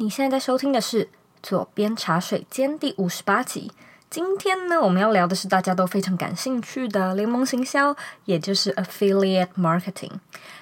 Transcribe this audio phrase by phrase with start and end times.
[0.00, 1.04] 你现在在收听的是
[1.42, 3.72] 《左边茶水间》第五十八集。
[4.08, 10.12] 今天呢，我们要聊的是大家都非常感兴趣的联盟行销，也就是 Affiliate Marketing。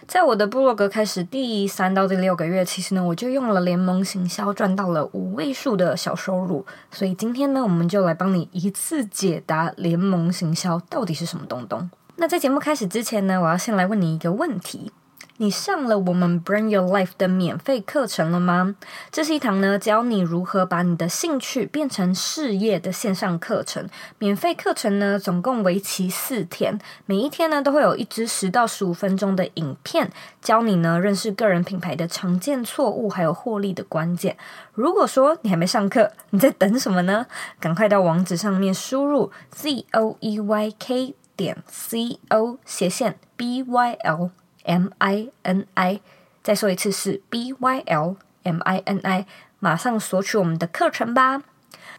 [0.09, 6.65] 在我的部落格开始第三到第六个月，其实呢，我就用了联盟行销赚到了五位数的小收入。
[6.91, 11.91] 所以今天呢，我们就来帮你一次解答联盟行销到底是什么东东。
[12.17, 14.91] 那在节目开始之前呢，我要先来问你一个问题。
[15.39, 18.75] 你上了我们 Brand Your Life 的免费课程了吗？
[19.11, 23.87] 这是一堂呢，教你如何把你的兴趣变成事业的线上课程。
[24.19, 30.11] 免费课程呢，总共为期四天，每一天呢都会有一支十到十五分钟的影片，
[30.41, 34.39] 教你呢认识个人品牌的常见错误，还有获利的关键。
[34.73, 37.27] 如果说你还没上课，你在等什么呢？
[37.61, 44.30] 赶快到网址上面输入 z o e y k 点 c o 斜线 b y l。
[44.66, 46.01] M I N I，
[46.43, 49.27] 再说一次是 B Y L M I N I，
[49.59, 51.43] 马上索取我们的课程吧。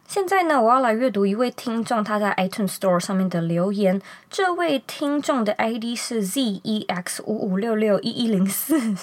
[0.05, 4.01] 现在呢，我要来阅读一位听众他在 iTunes Store 上面的留言。
[4.29, 8.95] 这位听众的 ID 是 Z E X 五五六六一一零四，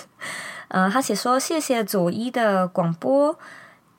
[0.68, 3.38] 呃，他写说谢谢佐伊的广播。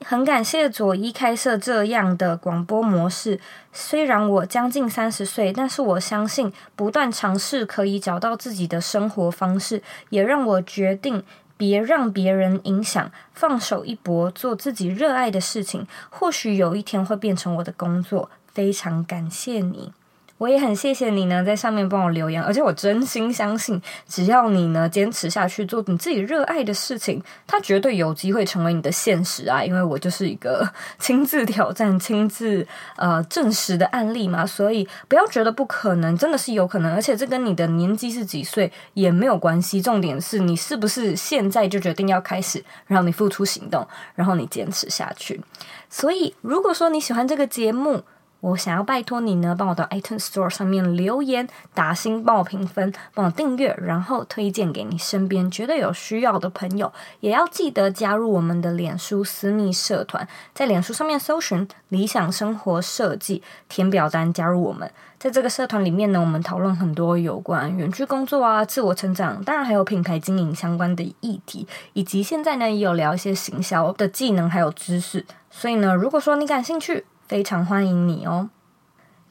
[0.08, 3.40] 很感谢佐伊开设这样的广播模式。
[3.72, 11.24] 虽然我将近三十岁，但是我相信不断尝试可以找到自己的生活方式，也让我决定
[11.56, 15.84] 别让别人影响，放手一搏，做自己热爱的事情。
[16.08, 18.30] 或许有一天会变成我的工作。
[18.54, 19.92] 非常感谢你。
[20.38, 29.64] 我也很谢谢你呢，在上面帮我留言，而且我真心相信，只要你呢坚持下去做你自己热爱的事情，它绝对有机会成为你的现实啊！
[29.64, 45.40] 因为我就是一个亲自挑战、亲自呃证实的案例嘛，所以不要觉得不可能，真的是有可能，而且这跟你的年纪是几岁也没有关系，重点是你是不是现在就决定要开始，然后你付出行动，然后你坚持下去。
[45.88, 48.02] 所以，如果说你喜欢这个节目，
[48.40, 56.92] 我想要拜托你呢，帮我到 iTunes Store 上面留言、打星、帮我评分、帮我订阅，然后推荐给你身边觉得有需要的朋友。
[57.20, 64.90] 也要记得加入我们的脸书私密社团，在脸书上面搜寻“理想生活设计”，填表单加入我们。
[65.18, 75.24] 在这个社团里面呢，我们讨论很多有关远距工作啊、自我成长，当然还有品牌经营相关的议题，以及现在呢也有聊一些行销的技能还有知识。
[75.50, 78.50] 所以呢，如果说你感兴趣，非常欢迎你哦！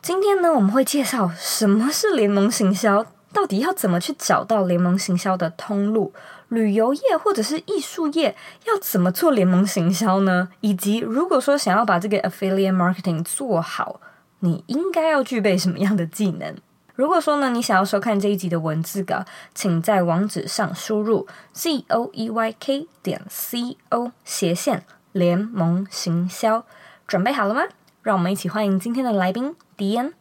[0.02, 6.14] 今天呢，我们会介绍什么是联盟行销，到底要怎么去找到联盟行销的通路？
[6.50, 8.36] 旅游业或者是艺术业
[8.66, 10.50] 要怎么做联盟行销呢？
[10.60, 14.02] 以及如果说想要把这个 affiliate marketing 做好，
[14.40, 16.54] 你应该要具备什么样的技能？
[16.96, 19.24] 如果说呢，你想要收看这一集的文字稿，
[19.54, 26.66] 请在网址上输入 z o e y k 点 c o 斜线联盟行销，
[27.08, 27.64] 准备好了吗？
[28.06, 30.14] 让我们一起欢迎今天的来宾迪恩。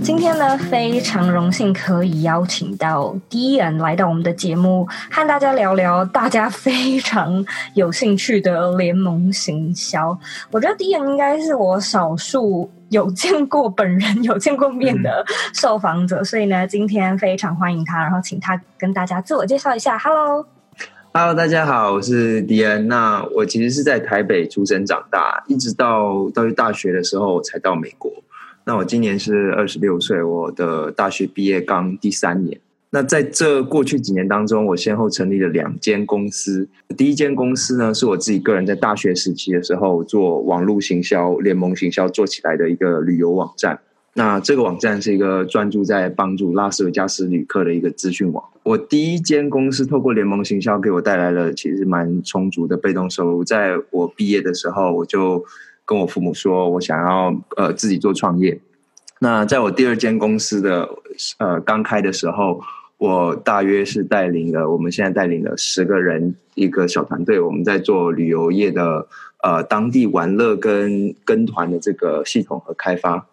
[0.00, 10.16] 今天呢，非常荣幸可以邀请到迪恩来到我们的节目，和大家聊聊大家非常有兴趣的联盟行销。
[10.52, 12.70] 我觉得迪恩应该是我少数。
[12.92, 19.96] 有见过本人、有见过面的受访者，嗯、所以呢，今天非常欢迎他，然后请他跟大家自我介绍一下。
[19.98, 22.86] Hello，Hello，大家好，我是迪恩。
[22.88, 28.12] 那我其实是在台北出生长大，一直到到大学的时候才到美国。
[28.64, 32.60] 那我今年是二十六岁，我的大学毕业刚第三年。
[32.94, 36.68] 那在这过去几年当中，我先后成立了两间公司。
[36.94, 43.80] 第一间公司呢，是我自己个人在大学时期的时候做网络行销、联盟行销做起来的一个旅游网站。
[44.12, 48.44] 那这个网站是一个专注在帮助拉斯维加斯旅客的一个资讯网。
[48.62, 53.42] 我第一间公司透过联盟行销给我带来了其实蛮充足的被动收入。
[53.42, 55.42] 在我毕业的时候，我就
[55.86, 58.60] 跟我父母说我想要呃自己做创业。
[59.20, 60.86] 那在我第二间公司的
[61.38, 62.60] 呃刚开的时候。
[63.02, 69.08] 我大约是带领了，我们现在带领了十个人一个小团队，我们在做旅游业的
[69.42, 73.26] 呃当地玩乐跟跟团的这个系统和开发。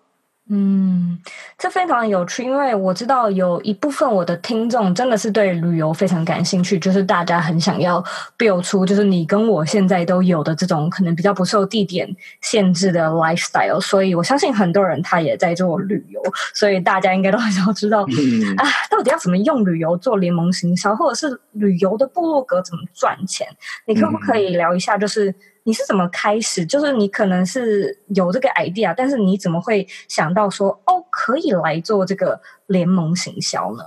[0.51, 1.19] 嗯，
[1.59, 8.03] 这非常有趣，因为我知道有一部分我的听众真的是对旅游非常感兴趣，就是大家很想要
[8.35, 12.09] build 出，就是你跟我现在都有的这种可能比较不受地点
[12.41, 13.79] 限制的 lifestyle。
[13.79, 16.19] 所以我相信很多人他也在做旅游，
[16.55, 23.47] 所以大家应该都很想要知道、嗯、啊，到底要怎么用旅游做联盟行销，或者是旅游的部落格怎么赚钱？
[23.85, 25.35] 你可不可以聊一下，就是？
[25.69, 26.65] 你是怎么开始？
[26.65, 33.83] 就是你可能是有这个 idea，但是你怎么会想到说哦，可以来做这个联盟行销呢？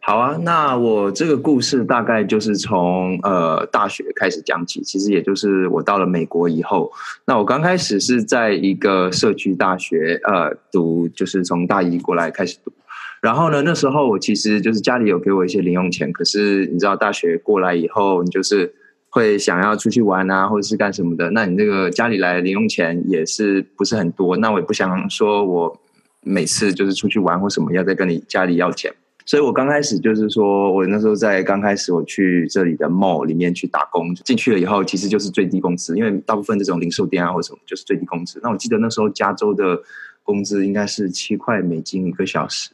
[0.00, 6.90] 好啊，那我这个故事大概就是从呃大学开始讲起，其实也就是我到了美国以后，
[7.26, 12.72] 那我刚开始是在一个社区大学呃读，就是从大一过来开始读，
[13.20, 18.74] 然后呢，那时候我其实就是家里有给我一些零用钱，可是你知道大学过来以后，你就是
[19.14, 25.80] 会想要出去玩啊，或者是干什么的，那你这个家里来的零用钱也是不是很多，那我也不想说我
[26.22, 28.92] 每次就是出去玩或什么要再跟你家里要钱。
[29.24, 38.40] 所以我刚开始就是说，我那时候在刚开始我去这里的 mall 里面去打工，进去了以后其实就是最低工资，因为大部分这种零售店啊或什么就是最低工资。
[38.42, 39.80] 那我记得那时候加州的
[40.24, 42.70] 工资应该是七块美金一个小时，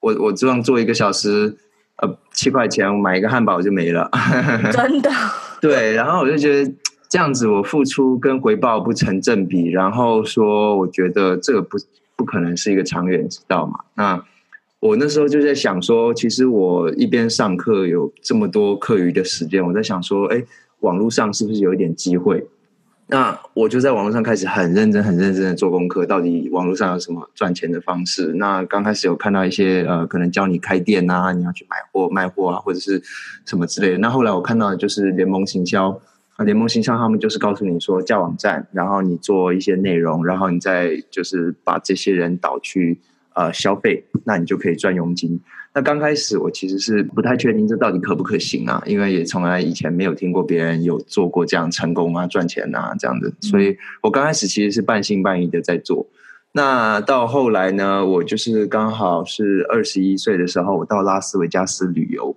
[0.00, 1.54] 我我这样做一个小时，
[1.96, 4.10] 呃，七块钱我买一个汉堡就没了，
[4.72, 5.10] 真的。
[5.62, 6.70] 对，然后我就觉得
[7.08, 11.78] 这样子我付出跟回报不成正比，然后说我觉得这个不
[12.16, 14.22] 不可能是一个长远之道嘛，那。
[14.80, 20.42] 我那时候就在想说，其实我一边上课有这么多课余的时间，我在想说，哎，
[20.80, 22.44] 网络上是不是有一点机会？
[23.08, 28.32] 那我就在网络上开始很认真、很认真的做功课，到底网络上有什么赚钱的方式？
[28.34, 33.02] 那刚开始有看到一些呃，可能教你开店啊，你要去买货、卖货啊，或者是
[33.44, 33.98] 什么之类的。
[33.98, 36.00] 那后来我看到的就是联盟行销
[36.36, 43.00] 啊，联盟行销他们就是告诉你说，架网站，然后你做一些内容，然后你再就是把这些人导去。
[43.34, 45.40] 呃，消费，那你就可以赚佣金。
[45.74, 56.06] 那刚开始我其实是不太确定这到底可不可行啊，因为也从来以前没有听过别人有做过这样成功啊、赚钱啊这样的，所以我刚开始其实是半信半疑的在做。
[56.52, 62.36] 那到后来呢，我就是刚好是二十一岁的时候，我到拉斯维加斯旅游，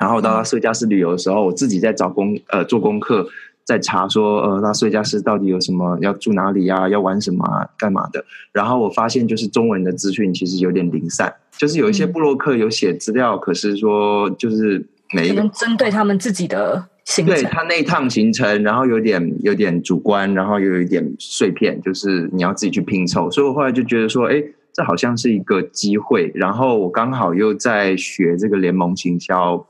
[0.00, 3.28] 然后到拉斯维加斯旅游的时候，我自己在找功呃做功课。
[3.66, 5.98] 在查说，呃，拉斯维加斯到底有什么？
[6.00, 6.88] 要住哪里啊？
[6.88, 7.68] 要玩什么啊？
[7.76, 8.24] 干嘛的？
[8.52, 23.28] 然后我发现，就是中文的资讯其实有点零散，就是有一些部落客有写资料，嗯、可是说就是每一个针对他们自己的行程，对他那一趟行程，然后有点有点主观，然后又有一点碎片，就是你要自己去拼凑。
[23.32, 24.40] 所以我后来就觉得说，哎，
[24.72, 26.30] 这好像是一个机会。
[26.36, 29.66] 然后我刚好又在学这个联盟行销。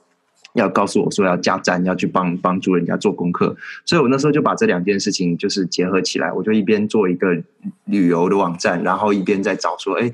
[0.56, 3.54] 要告诉我说要加站，要去帮帮助人家做功课，
[3.84, 7.28] 所以我那时候就把这两件事情就是结合起来，我就一边做一个
[7.84, 10.12] 旅游的网站，然后一边在找说，哎，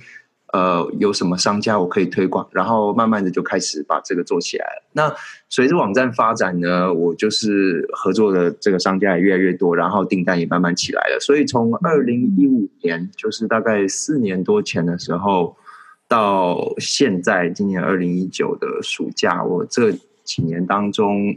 [0.52, 4.82] 呃，有什么商家我可以推广，然后慢慢的就开始把这个做起来了。
[4.92, 5.14] 那
[5.48, 11.18] 随着网站发展呢，我就是合作的这个商家也越来越多，然后订单也慢慢起来了。
[11.20, 15.56] 所以从二零一五年，就是大概四年多前的时候，
[16.08, 19.92] 到现在今年二零一九的暑假，我这。
[20.24, 21.36] 几年当中，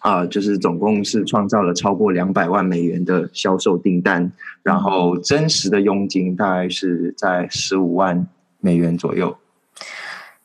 [0.00, 4.30] 啊、呃，就是总共是创造了超过两百万美元的销售订单，
[4.62, 8.26] 然后真实的佣金大概是在十五万
[8.60, 9.36] 美元左右，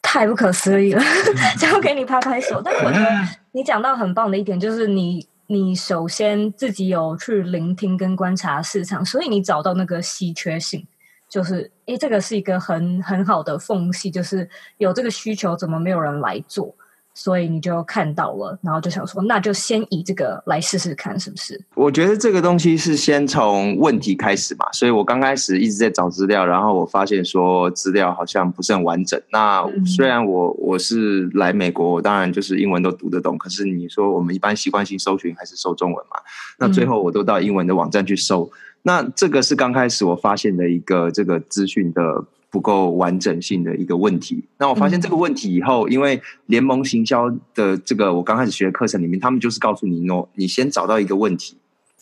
[0.01, 1.01] 太不可思议了，
[1.59, 2.61] 想给你拍拍手。
[2.63, 3.09] 但是我觉得
[3.51, 10.85] 你讲到很棒的一点，就是你你首先自己有去聆听跟观察市场，所以你找到那个稀缺性，
[11.27, 14.47] 就是诶，这个是一个很很好的缝隙，就是
[14.77, 16.75] 有这个需求，怎么没有人来做？
[17.21, 21.59] 所以你就看到了，然后就想说，那就先以这个来试试看，是不是？
[21.75, 24.65] 我觉得这个东西是先从问题开始嘛。
[24.71, 29.21] 所以我刚开始一直在找资料，然后我发现说资料好像不是很完整。
[29.33, 36.15] 那虽然我我是来美国，我当然就是英文都读得懂，可是你说我们一般习惯性搜寻还是搜中文嘛？
[36.57, 38.49] 那最后我都到英文的网站去搜。
[38.83, 42.23] 那这个是刚开始我发现的一个这个资讯的。
[42.51, 44.43] 不够完整性的一个问题。
[44.57, 51.57] 那我发现这个问题以后，因为联盟行销的这个我刚开始学的课程里面，他们就是告诉你喏，你先找到一个问题，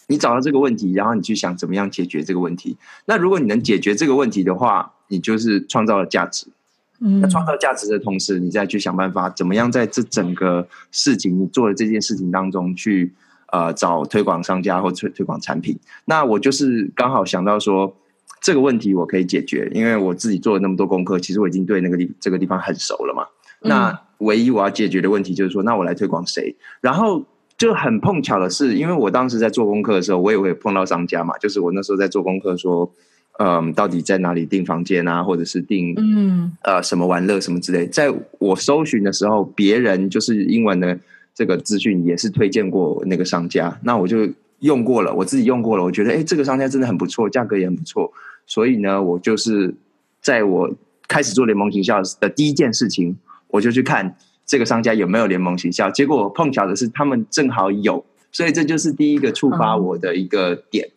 [0.08, 2.78] 你找到这个问题，然后你去想怎么样解决这个问题。
[3.06, 6.48] 那如果你能解决这个问题的话，你就是创造了价值。
[7.00, 13.14] 嗯，那创造价值的同时，你再去想办法怎么样在这整个事情你做的这件事情当中去
[13.52, 15.78] 呃找推广商家或推推广产品。
[16.06, 17.94] 那我就是刚好想到说。
[18.40, 23.24] 这个问题我可以解决，因为我自己做了那么多功课，其实我已经对那个地这个地方很熟了嘛。
[23.62, 23.70] 嗯。
[23.70, 26.56] 那唯一我要解决的问题就是说，那我来推广谁？
[26.80, 27.26] 然后
[27.58, 31.38] 就很碰巧的是，因为我当时在做功课的时候，我也会碰到商家嘛。
[31.40, 32.90] 就是我那时候在做功课，说，
[33.40, 37.86] 嗯，到底在哪里订房间啊，或者是订嗯呃什么玩乐什么之类。
[37.88, 40.98] 在我搜寻的时候，别人就是英文的
[41.36, 44.30] 这个资讯也是推荐过那个商家，那我就。
[44.60, 48.12] 用过了，我自己用过了，我觉得哎，这个商家真的很不错，价格也很不错，
[48.46, 49.76] 所以呢，我就是
[50.22, 50.70] 在我
[51.08, 53.18] 开始做联盟行销的第一件事情，
[53.50, 55.92] 我就去看这个商家有没有联盟行销。
[55.92, 60.90] 结果碰巧的是，他们正好有，所以这就是第一个触发我的一个点。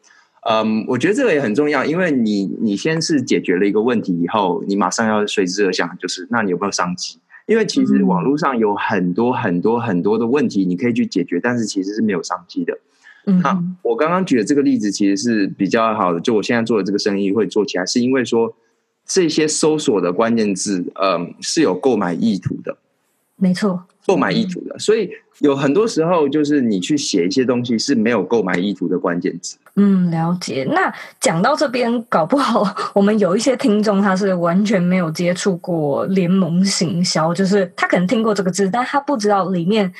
[0.49, 7.19] 嗯，我觉得这个也很重要，因为你你先是解决了一个问题以后，你马上要随之而想，就是那你有没有商机？
[7.47, 12.79] 因为其实网络上有很多很多很多的问题你可以去解决，但是其实是没有商机的。
[13.27, 18.55] 嗯，那我刚刚举的这个例子其实是比较好的，就我现在做的这个生意会做起来，是因为说
[19.07, 22.77] 这些搜索的关键字，嗯，是有购买意图的。
[23.37, 23.85] 没错。
[24.07, 25.09] 购买意图的，所以
[25.39, 29.57] 有很多时候就是你去写一些东西是没有购买意图的关键字。
[29.77, 30.67] 嗯，了解。
[30.73, 39.93] 那讲到这边，搞不好我们有一些听众他是完全没有接触过联盟行销，就是他可能听过这个字，但他不知道里面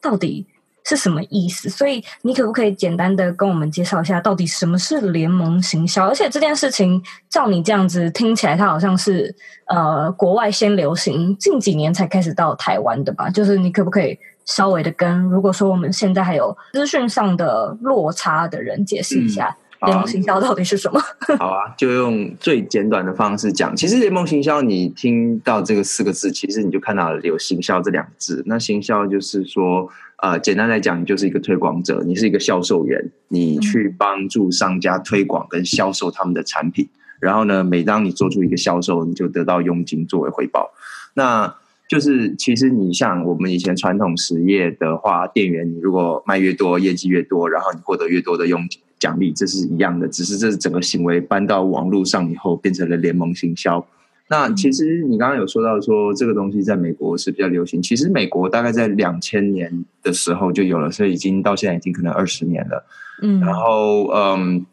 [0.00, 0.46] 到底
[0.88, 1.68] 是什么意思？
[1.68, 6.08] 所以你可不可以简单的跟我们介绍一下，到底什么是联盟行销？
[6.08, 9.34] 而且这件事情，照你这样子听起来，它好像是
[9.66, 13.28] 呃国外先流行，近几年才开始到台湾的吧？
[13.28, 20.98] 就是你可不可以稍微的跟，如果说我们现在还有资讯上的落差的人解释一下，联盟行销到底是什么？
[21.38, 23.76] 好啊，就用最简短的方式讲。
[23.76, 28.42] 其实联盟行销，你听到这个四个字，其实你就看到了有行销这两个字。
[28.46, 29.86] 那行销就是说。
[30.20, 36.88] 呃，简单来讲，你就是一个推广者，你是一个销售员，你去帮助商家推广跟销售他们的产品。
[37.20, 40.72] 然后呢，每当你做出一个销售，你就得到佣金作为回报。
[41.14, 41.54] 那
[41.88, 50.08] 就是其实你像我们以前传统实业的话，店员你如果卖越多，业绩越多，然后你获得越多的佣金奖励，这是一样的。
[50.08, 53.86] 只是这整个行为搬到网络上以后，变成了联盟行销。
[54.30, 62.84] 那其实你刚刚有说到说这个东西在美国是比较流行，其实美国大概在两千年的时候就有了，所以已经到现在已经可能二十年了。
[63.22, 64.66] 嗯，然后嗯，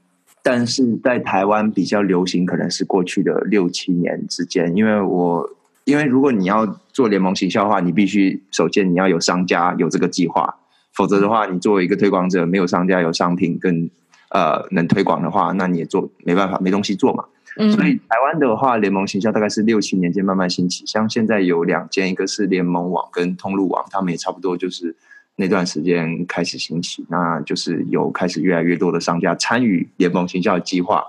[0.43, 5.49] 但是在台湾比较流行可能是过去的六七年之间，因为我
[5.85, 10.53] 因为如果你要做联盟行销的话，你必须首先你要有商家有这个计划，
[10.93, 13.89] 否则的话，你作为一个推广者，没有商家有商品跟
[14.31, 17.23] 呃能推广的话，那你也做没办法，没东西做嘛。
[17.55, 20.85] 所以台湾的话，联盟行销大概是六七年间慢慢兴起。
[20.85, 24.93] 像现在有两间，一个是联盟网跟通路网，他们也差不多就是
[25.37, 27.05] 那段时间开始兴起。
[27.09, 31.01] 那就是有开始越来越多的商家参与联盟行销的计划，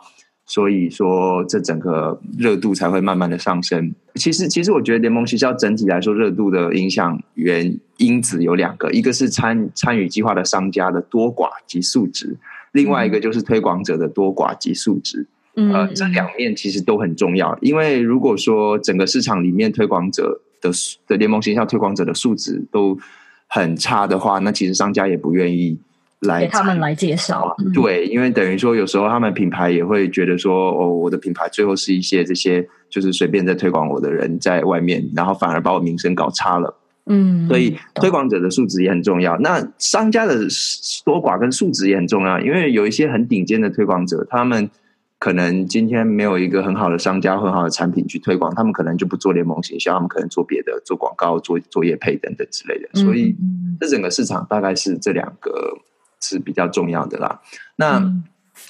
[0.45, 3.93] 所以说这整个热度才会慢慢的上升。
[4.15, 12.37] 其实，其实我觉得联盟行销整体来说热度的影响原因子有两个，一个是参参与计划的商家的多寡及素质，
[12.71, 15.27] 另外一个就是推广者的多寡及素质。
[15.57, 20.71] 呃，这两面其实都很重要，因为如果说整个市场里面推广者的
[21.09, 22.95] 的联盟形象推广者的素质都
[23.47, 25.79] 很差的话，那其实商家也不愿意
[26.21, 27.57] 来给他们来介绍。
[27.73, 36.77] 对，因为等于说有时候他们品牌也会觉得说，哦，我的品牌最后是一些这些就是随便在推广我的人在外面，然后反而把我名声搞差了。
[37.07, 39.39] 嗯，所以推广者的素质也很重要。
[39.39, 40.35] 那商家的
[41.03, 44.69] 多寡跟素质也很重要，因为有一些很顶尖的推广者，他们。
[45.19, 52.89] 可能今天没有一个很好的商家、很好的产品去推广，他们可能就不做联盟行销，他们可能做别的，做广告、做作业配等等之类的。
[52.93, 53.35] 所以，
[53.81, 55.79] 这整个市场大概是这两个
[56.21, 57.41] 是比较重要的啦。
[57.77, 58.25] 那，嗯，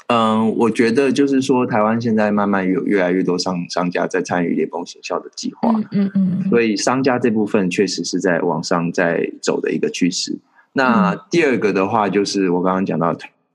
[0.07, 10.39] 呃，我觉得就是说，台湾现在慢慢有越来越多商商家在参与联盟行销的计划，嗯嗯，所以商家这部分确实是在往上在走的一个趋势。
[10.75, 13.13] 那第二个的话，就是我刚刚讲到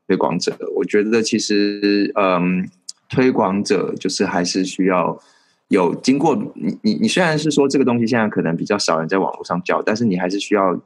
[0.07, 2.69] 推广者，我觉得其实，嗯。
[3.11, 5.19] 推广者就是还是需要
[5.67, 10.79] 有经过你你你虽然是说这个东西现在可能比较少人在网络上教，但是你还是需要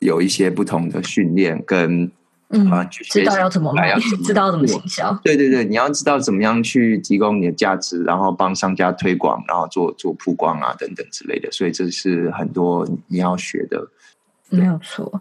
[0.00, 2.10] 有一些不同的训练跟
[2.48, 5.12] 嗯，知道要怎么来， 知道怎么行销。
[5.24, 11.50] 对对对，你要知道怎么样去提供你的价值，然后帮商家推广，然后做做曝光啊等等之类的。
[11.50, 13.86] 所以这是很多你要学的，
[14.48, 15.20] 没有错。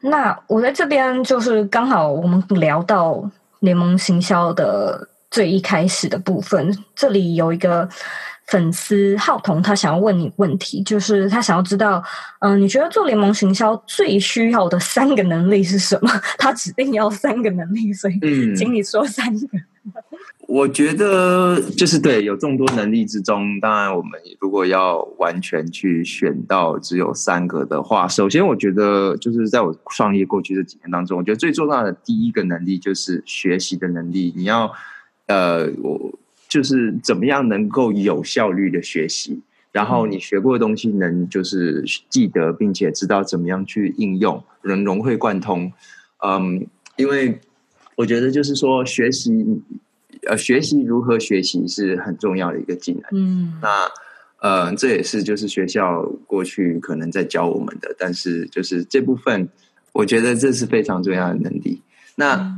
[0.00, 3.28] 那我在这边就是刚好我们聊到
[3.60, 5.08] 联盟行销的。
[5.36, 7.86] 最一开始的部分，这里有一个
[8.46, 12.02] 粉丝浩彤，他想要问你问题，就是他想要知道，
[12.38, 16.10] 嗯、呃，你觉得做联盟行销最需要的三个能力是什么？
[16.38, 19.46] 他指定要三个能力，所以，嗯，请你说三个。
[20.48, 34.72] 我觉得就是对，有众多能力之中，当然我们如果要完全去选到只有三个的话，首先我觉得就是在我创业过去这几年当中，我觉得最重要的第一个能力就是学习的能力，你要。
[35.26, 36.12] 呃，我
[36.48, 39.40] 就是怎么样能够有效率的学习，
[39.72, 45.72] 然后你学过的东西能就是记得，并且知道怎么样去应用，能融会贯通。
[46.24, 46.66] 嗯，
[46.96, 47.40] 因为
[47.96, 49.44] 我觉得就是说学习，
[50.26, 53.02] 呃，学习如何学习是很重要的一个技能。
[53.12, 53.68] 嗯，那
[54.40, 59.48] 呃，这也是就是学校过去可能在教我们的，但是就是这部分。
[59.92, 61.80] 我觉得这是非常重要的能力。
[62.16, 62.54] 那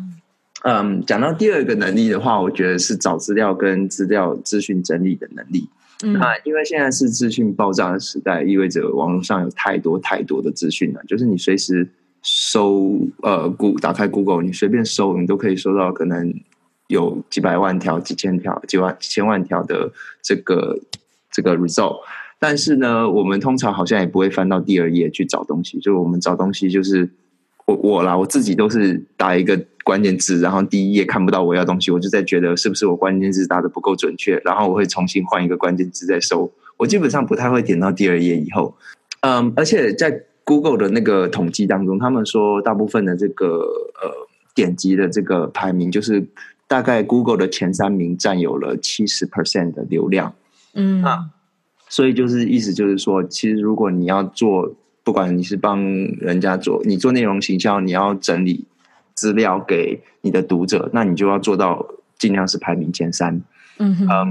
[0.65, 5.69] 嗯，讲到第二个能力的话，我觉得是找资料跟资料资讯整理的能力。
[6.03, 11.89] 嗯，那因为现在是资讯爆炸的时代，意味着网络上有太多太多的资讯了，就是你随时
[12.23, 16.35] 搜呃，Google 打开 Google，你随便搜，你都可以搜到可能
[16.89, 20.77] 有几百万条、几千条、几万、几千万条的这个
[21.31, 21.99] 这个 result。
[22.41, 27.09] 但是呢，我们通常好像也不会翻到第二页去找东西，就我们找东西就是。
[27.67, 36.53] 我我啦，我自己都是打一个关键字，然后第一页看不到我要东西，我就在觉得是不是我关键字打的不够准确，然后我会重新换一个关键字再搜。
[36.77, 38.77] 我基本上不太会点到第二页以后，
[39.23, 43.47] 嗯，而且在 Google 的那个统计当中，他们说大部分的这个
[44.03, 44.13] 呃
[44.55, 46.23] 点击的这个排名，就是
[46.67, 50.35] 大概 Google 的前三名占有了七十 percent 的流量，
[50.75, 51.31] 嗯啊，
[51.89, 54.75] 所以就是意思就是说，其实如果你要做。
[55.05, 55.83] 不管你是帮
[56.21, 58.67] 人家做，你做内容行销，你要整理
[59.19, 61.85] 资料给你的读者，那你就要做到
[62.17, 63.43] 尽量是排名前三。
[63.79, 64.31] 嗯哼，um,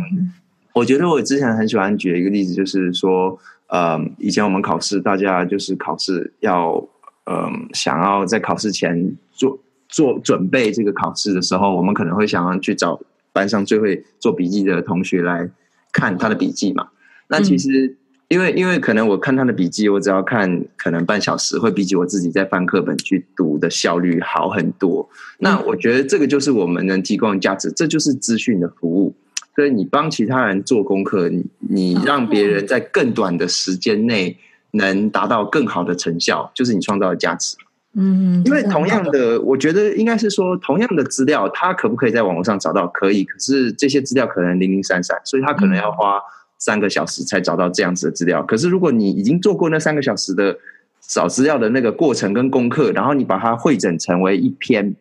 [0.71, 6.87] 我觉得我之前很喜欢举一个例子，就是说，呃、um，以前我们考试，大家就是考试要，
[7.25, 12.97] 呃、um，想要在考试前做做准备这个考试的时候，我们可能会想要去找
[13.33, 15.49] 班上最会做笔记的同学来
[15.91, 16.87] 看他的笔记嘛。
[17.27, 17.87] 那其实。
[17.87, 17.97] 嗯
[18.29, 25.09] 因为，因为可能我看他的笔记，我只要看可能半小时，会比起我自己在翻课本去读的效率好很多。
[25.39, 29.15] 那我觉得这个就是我们能提供的价值，这就是资讯的服务。
[29.55, 34.37] 所以你帮其他人做功课，你你让别人在更短的时间内
[34.71, 37.55] 能达到更好的成效，就是你创造的价值。
[37.93, 42.85] 嗯，因为同样的，我觉得应该是说，同样的资料，他可不可以在网络上找到？
[42.87, 46.19] 可以，可是这些资料可能零零散散，所以他可能要花。
[46.57, 50.57] 三个小时才找到这样子的资料，可是如果你已经做过那三个小时的
[50.99, 54.95] 找资料的那个过程跟功课，然后你把它汇整成为一篇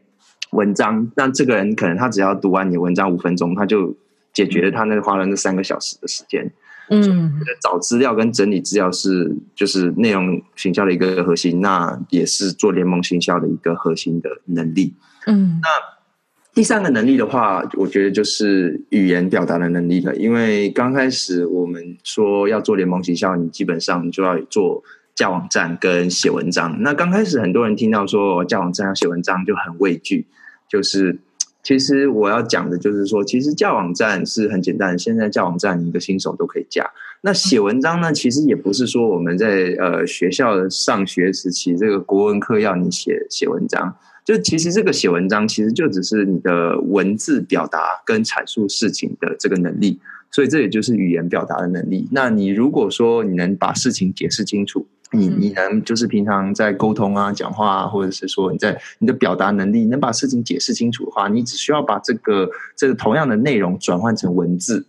[0.51, 3.97] 文章，那这个人可能他只要读完你的文章五分钟，他就
[4.33, 6.53] 解决了他那个花了那三个小时的时间。
[6.91, 7.33] 嗯，
[7.63, 14.95] 找资料跟整理资料是就是内容行销的一个核心，那也是做联盟行销的一个核心的能力。
[15.27, 15.96] 嗯，那。
[16.57, 20.17] 第三个能力的话，我觉得就是语言表达的能力了。
[20.17, 24.83] 因为刚开始我们说要做联盟行销，你基本上就要做
[25.15, 26.81] 架网站跟写文章。
[26.81, 30.25] 那刚开始很多人听到说架网站要写文章就很畏惧。
[30.67, 31.19] 就是
[31.63, 36.91] 其实我要讲的就是说，其实架网站是很简单，现在架网站一个新手都可以架。
[37.21, 43.95] 那写文章呢，其实也不是说我们在呃学校上学时期这个国文课要你写写文章。
[44.27, 50.01] 就其实这个写文章，其实就只是你的文字表达跟阐述事情的这个能力，
[50.33, 52.09] 所以这也就是语言表达的能力。
[52.11, 64.85] 那你如果说你能把事情解释清楚，你你能就是平常在沟通啊、讲话啊，或者是说你在你的表达能力能把事情解释清楚的话，你只需要把这个这个同样的内容转换成文字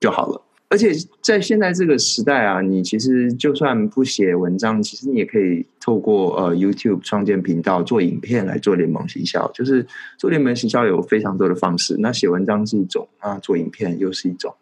[0.00, 0.42] 就好了。
[0.70, 9.50] 而且在现在这个时代啊，你其实就算不写文章，其实你也可以透过呃 YouTube 创建频道做影片来做联盟行销。
[9.52, 9.84] 就是
[10.16, 14.54] 做联盟行销有非常多的方式，那写文章是一种啊，做影片又是一种。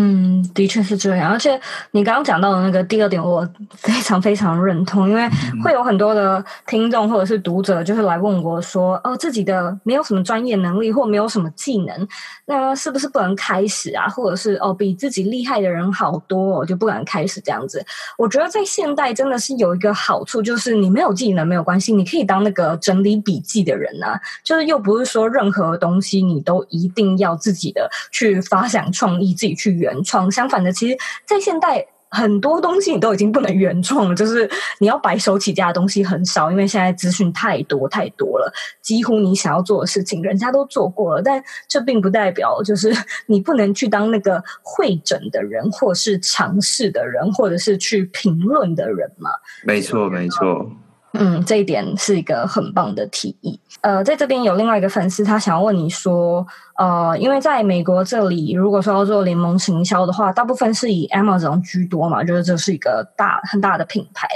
[0.00, 1.28] 嗯，的确是这样。
[1.32, 5.28] 而且你刚刚讲到的那个第二点，我 非常非常认同，因为
[5.64, 12.08] 会有很多的听众或者是读者，就是来问我说：“哦，自己的没有什么专业能力，或没有什么技能，
[12.44, 14.06] 那是不是不能开始啊？
[14.08, 17.84] 或者是哦，比自己厉害的人好多，哦，就不敢开始这样子？”
[18.18, 24.20] 我觉得在现代真的是有一个好处，就是你没有技能没有关系，你可以当那个整理笔记的人啊。
[24.44, 29.87] 就是又不是说任何东西你都一定要自己的去发想创意，自己去。
[29.88, 34.48] 原创，相反的，其实，在现代很多东西你都已经不能原创了，就是
[34.78, 41.22] 你要白手起家的东西很少，因为现在资讯太多太多了，几乎你想要做的事情，人家都做过了。
[41.22, 42.94] 但这并不代表就是
[43.26, 49.30] 你不能去当那个会诊的人，或是尝试的人，或者是去评论的人嘛。
[49.64, 50.70] 没错，没错。
[51.18, 53.58] 嗯，这一点是一个很棒的提议。
[53.80, 64.26] 呃，在这边有另外一个粉丝，他想要问你说，呃，因为在美国这里，如果说要做联盟行销的话，大部分是以 Amazon 居多嘛，就是这是一个大很大的品牌。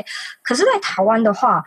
[0.42, 1.64] 可是，在台湾的话，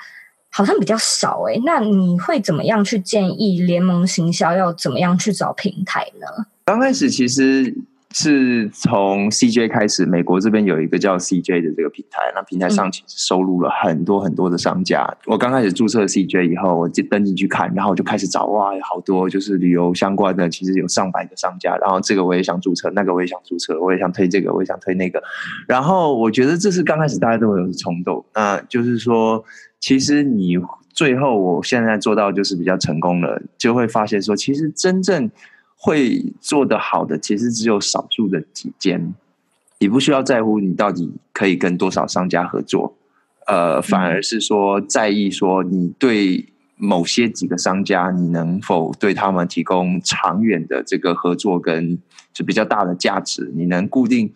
[0.52, 1.62] 好像比较少诶。
[1.66, 6.46] 那你会怎么样去建议联盟行销要怎么样去找平台呢？
[6.66, 7.76] 刚开始其实。
[8.18, 15.06] 是从 CJ 开始，美国这边有一个叫 CJ 的这个平台，那平台上其实收录了很多很多的商家。
[15.26, 21.76] 我刚开始注册 CJ 以后，我就登进去看，然后我就开始找，哇，好多就是旅游相关的，其实有上百个商家。
[21.76, 25.22] 然后这个我也想注册，那个我也想注册，我也想推这个，我也想推那个。
[25.68, 29.44] 然后我觉得这是刚开始大家都会有冲动，那就是说，
[29.82, 30.56] 其实你
[30.94, 35.30] 最后我现在做到就是比较成功了，就会发现说，其实真正
[35.86, 39.14] 会做得好的，其实只有少数的几间。
[39.78, 42.96] 你不需要在乎你到底可以跟多少商家合作，
[43.46, 46.44] 呃，反而是说在意说你对
[46.76, 52.00] 某些几个商家，你能否对他们提供长远的这个合作跟
[52.34, 54.34] 就比较大的价值，你能固定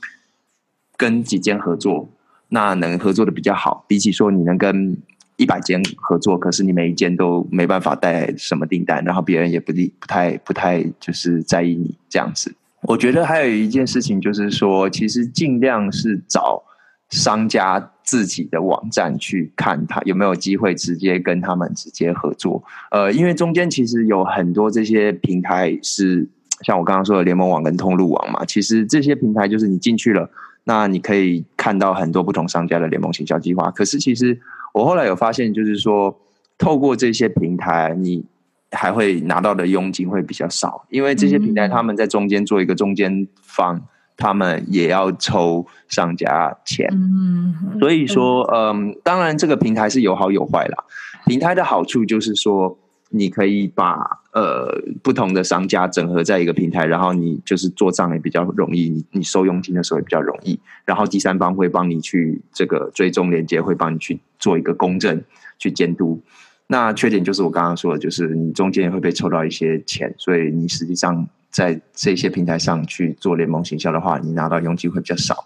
[0.95, 2.07] 跟几间合作，
[2.49, 4.95] 那能合作的比较好，比起说你能跟
[5.39, 12.53] 一百间合作，可是你每一间都没办法带什么订单，然后别人也不不不太不太就是在意你这样子。
[12.81, 16.61] 我觉得还有一件事情就是说，其实尽量是找
[17.09, 22.61] 商家自己的网站去看，他有没有机会直接跟他们直接合作。
[22.91, 26.27] 呃，因为中间其实有很多这些平台是
[26.61, 30.29] 像我刚刚说的联盟网跟通路网嘛，其实这些平台就是你进去了，
[30.65, 33.69] 那你可以看到很多不同商家的联盟行销计划。
[33.71, 34.39] 可是其实
[34.73, 36.17] 我后来有发现，就是说
[36.57, 38.23] 透过这些平台，你
[38.71, 43.81] 还会拿到的佣金会比较少，因为这些平台他们在中间做一个中间方，嗯、
[44.15, 46.87] 他们也要抽商家钱。
[46.91, 50.85] 嗯，所以说，嗯，当然这个平台是有好有坏啦。
[51.25, 52.77] 平台的好处就是说，
[53.09, 60.59] 你可以把呃不同的商家整合在一个平台，然后你就是做账也比较容易，你你收佣金的时候也比较容易。
[60.85, 65.21] 然后第三方会帮你去这个追踪连接，会帮你去做一个公证
[65.57, 66.21] 去监督。
[66.67, 75.45] 那缺点就是我刚刚说的，就是你中间也会被抽到一些钱，所以你实际上在这些平台上去做联盟行销的话，你拿到佣金会比较少。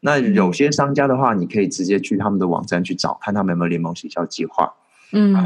[0.00, 4.72] 那有些商家的话，你可以直接去他们的网站去找，看他们有没有联盟行销计划。
[5.12, 5.36] 嗯，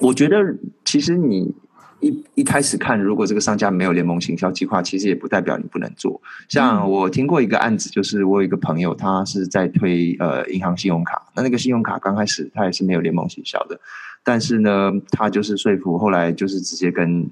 [0.00, 0.38] 我觉得
[0.84, 1.54] 其实你
[2.00, 6.20] 一一开始看，如果这个商家没有联盟行销计划，其实也不代表你不能做。
[6.48, 13.78] 像我听过一个案子，就是我有一个朋友，他是在推呃银行信用卡，那那个信用卡刚开始他也是没有联盟行销的。
[14.22, 17.28] 但是呢，他就是说服，后来就是直接跟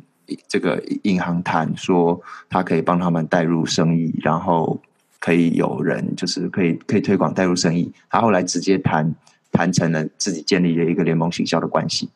[0.46, 4.80] 这个银行谈，说他可以帮他们带入生意，然后
[5.18, 7.90] 可以有人就是可以可以推广带入生意。
[8.10, 9.14] 他后来直接谈
[9.50, 12.08] 谈成了自己建立了一个联盟行销的关系。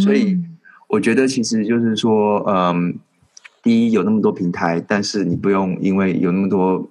[0.00, 0.38] 所以
[0.88, 2.98] 我觉得其实就是说，嗯，
[3.62, 6.88] 第一有那么多平台，但是你不用因为有那么多。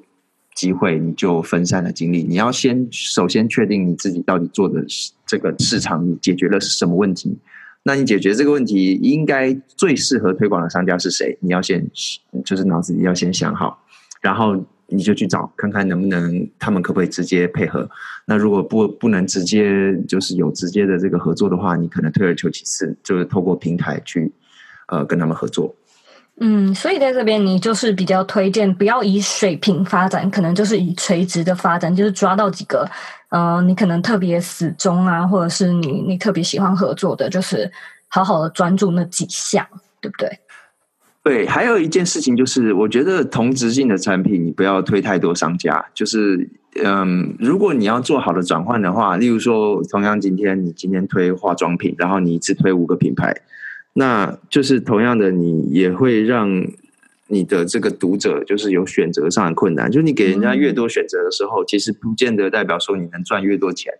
[0.55, 4.85] 机会你就分散了精力，你要先首先确定你自己到底做的
[5.25, 7.35] 这个市场，你解决了是什么问题？
[7.81, 11.35] 那你解决这个问题，应该最适合推广的商家是谁？
[11.41, 11.89] 你要先
[12.45, 13.83] 就是脑子里要先想好，
[14.21, 17.89] 然后你就去找看看能不能他们可不可以直接配合。
[18.25, 24.31] 那如果不不能直接就是有直接的这个合作的话，你可能退而求其次，就是透过平台去
[24.87, 25.75] 呃跟他们合作。
[26.39, 32.89] 嗯，所以在这边你就是比较推荐不要以水平发展，可能就是以垂直的发展，就是抓到几个，
[33.29, 37.71] 呃，你可能特别死忠啊，或者是你你特别喜欢合作的，就是
[38.07, 39.63] 好好的专注那几项，
[40.01, 40.27] 对不对？
[41.23, 46.49] 对，还有一件事情就是，我觉得同质性的产品你不要推太多商家，就是
[46.83, 53.33] 嗯，如果你要做好的转换的话，例如说，同样今天你今天推化妆品，然后你一次推五个品牌。
[53.93, 56.65] 那就是同样的，你也会让
[57.27, 59.89] 你的这个读者就是有选择上的困难。
[59.89, 63.93] 就是你给人家越多选择的时候，其实不见得代表说你能赚越多钱，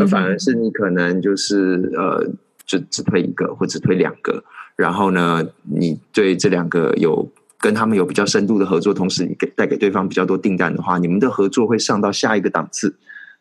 [0.00, 2.26] 而反而是你可能就是呃，
[2.66, 4.42] 就只推一个或只推两个，
[4.76, 12.94] 然后呢，你对这两个有跟他们有比较深度的合作，同时你给带给对方比较多订单的话，你们的合作会上到下一个档次。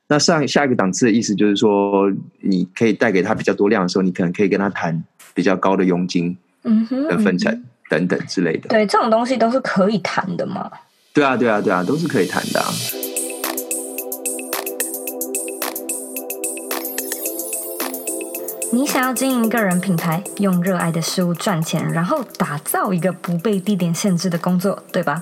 [0.07, 5.03] 那上下一个档次的意思就是说，你可以带给他比较多量的时候，你可能可以跟他谈。
[5.36, 10.69] 比较高的佣金，嗯哼，的分成等等之类的，对，这种东西都是可以谈的嘛。
[11.12, 12.67] 对啊，对啊，对啊，都是可以谈的啊。
[18.73, 25.21] 你想要经营个人品牌，用热爱的事物赚钱，然后打造一个不被地点限制的工作，对吧？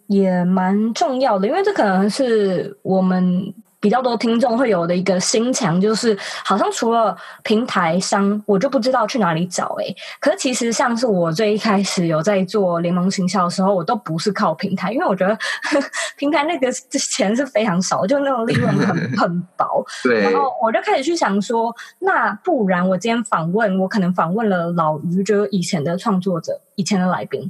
[0.11, 3.53] 也蛮重要的，因为这可能是我们。
[3.83, 9.95] 比较多听众会有的一个心墙，就是好像除了平台商，我就不知道去哪里找诶。
[10.19, 15.35] 可是其实像是我最一开始有在做联盟行销的时候，我都不是靠平台，因为我觉得
[16.15, 19.83] 平台那个钱是非常少，就那种利润很很薄。
[20.05, 20.21] 对。
[20.21, 27.49] 然后我就开始去想说，那不然我今天访问，我可能访问了老于，就是以前的创作者，以前的来宾。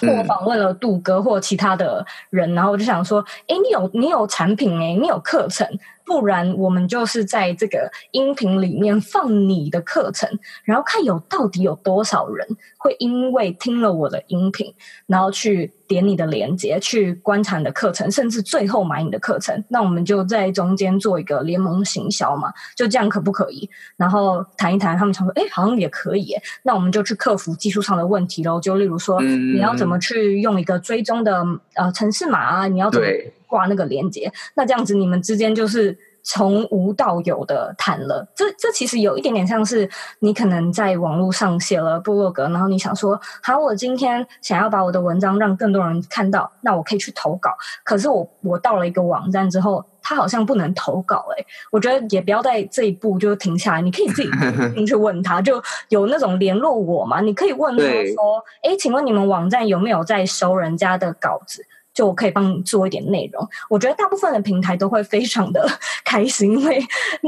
[0.00, 5.66] 或访问了杜哥或其他的人，然后我就想说，哎，你有你有产品诶，你有课程。
[6.08, 10.26] 不然我们就是在这个音频里面放你的课程，
[10.64, 14.74] 然后看有到底有多少人会因为听了我的音频，
[15.06, 19.62] 然后去点你的链接，去观察你的课程，甚至最后买你的课程。
[19.68, 23.68] 那我们就在中间做一个联盟行销嘛，就这样可不可以？
[23.98, 26.34] 然后谈一谈，他们常说，哎，好像也可以。
[26.62, 28.58] 那我们就去克服技术上的问题喽。
[28.58, 31.44] 就例如说，你要怎么去用一个追踪的
[31.74, 32.66] 呃城市码啊？
[32.66, 33.06] 你要怎么？
[33.48, 38.24] 挂那个链接，那这样子你们之间就是从无到有的谈了。
[38.36, 39.88] 这这其实有一点点像是
[40.20, 47.50] 你可能在网络上写了部落格，然后你想说，好，我今天想要把我的文章让更多人看到，那我可以去投稿。
[47.82, 51.26] 可是我我到了一个网站之后，他好像不能投稿。
[51.36, 54.28] 诶，我觉得也不要在这一步就停下来，你可以自己
[54.74, 61.64] 进去问他， 就有那种联络我嘛，你可以问他说，哎，请问你们网站有没有在收人家的稿子？
[61.98, 65.68] 就我可以帮你做一点内容，我觉得大部分的平台都会非常的
[66.06, 66.80] 开心，因为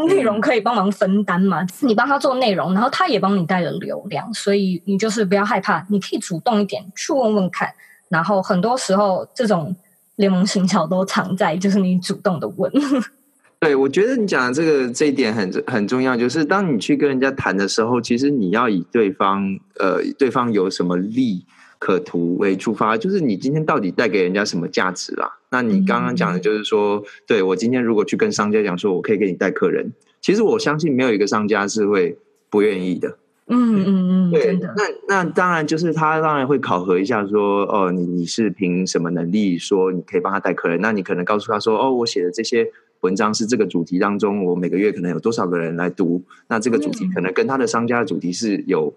[0.06, 1.66] 内容可以帮忙分担嘛。
[1.80, 7.68] 你帮他做内容，然后他也帮你带了流量，所以你就是不要害怕，你可以主动一点去问问看。
[8.09, 9.74] 然后很多时候，这种
[10.14, 12.70] 联盟行销都藏在就是你主动的问。
[13.59, 21.44] 对，我觉得你讲的这个这一点很很重要，就是当你去跟人家谈的时候，其实你要以对方呃对方有什么利
[21.81, 25.38] 可图为出发，就是你今天到底带给人家什么价值啦？
[25.51, 29.90] 那你刚刚讲的就是说，嗯、对我今天如果去跟商家讲说，我可以给你带客人，
[30.21, 32.19] 其实我相信没有一个商家是会
[32.51, 33.16] 不愿意的。
[33.47, 34.59] 嗯嗯嗯，对。
[34.77, 40.79] 那那当然就是他当然会考核一下说，哦，你你是凭什么能力说你可以帮他带客人？
[40.83, 46.23] 那你可能告诉他说，哦，我写的这些文章是这个主题当中，我每个月可能有多少个人来读？
[46.47, 48.93] 那这个主题可能跟他的商家的主题是有。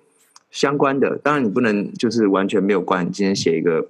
[0.53, 3.03] 相关的，当然你不能就是完全没有关。
[3.03, 3.83] 你今天写一个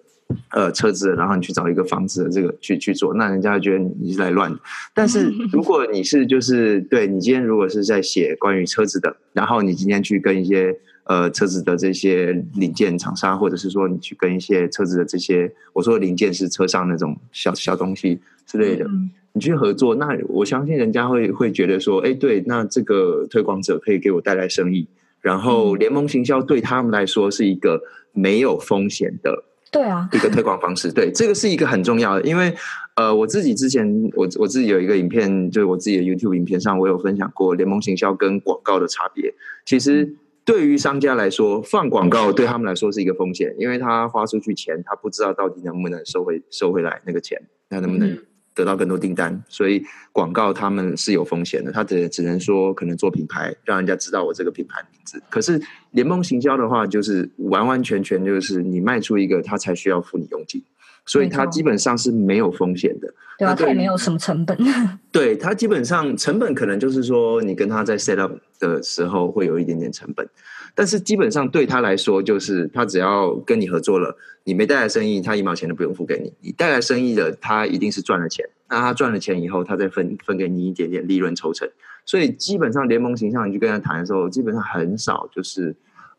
[0.51, 4.57] 呃车子，然后你去找一个房子的这个去去做，那人家会觉得你是在乱。
[4.93, 10.73] 但是 如果你是就是对你今天如果是在写关于车子的，然后你今天去跟一些
[11.03, 18.89] 呃车子的这些零件厂商，或者是说你去跟一些车子的这些我说的零件是车上那种小小东西之类的，
[19.33, 24.87] 你去合作，那我相信人家会会觉得说，哎，对，那这个推广者可以给我带来生意。
[25.23, 27.81] 然后联盟行销对他们来说是一个
[28.11, 30.91] 没有风险的，对啊，一个推广方式。
[30.91, 32.53] 对，这个是一个很重要的，因为
[32.97, 39.33] 呃，我自己之前我我自己有一个影片，就是我自己的 YouTube 影片上，我有分享过联盟行销跟广告的差别。
[39.65, 48.15] 其实对于商家来说，放广告对他们来说是一个风险，因为他花出去钱，他不知道到底能不能收回收回来那个钱，他能不能。
[48.55, 51.71] 得到更多订单，所以广告他们是有风险的。
[51.71, 55.21] 他只只能说可能做品牌，让人家知道我这个品牌名字。
[55.29, 55.61] 可是
[55.91, 60.63] 联盟行销的话，就是完完全全就是你卖出一个，他才需要付你佣金，
[61.05, 63.13] 所以他基本上是没有风险的。
[63.39, 64.55] 对啊，他也没有什么成本。
[65.11, 70.27] 对，他基本上成本可能就是说，你跟他在 set up 的时候会有一点点成本。
[70.75, 78.47] 但是基本上对他来说，就是他只要跟你合作了，你没带来生意，他一毛钱都不用付给你；你带来生意的，他一定是赚了钱。
[78.69, 81.69] 那他赚了钱以后，他再分分给你一点点利润抽成。
[82.05, 85.75] 所以基本上联盟形象，你去跟他谈的时候，基本上很少就是。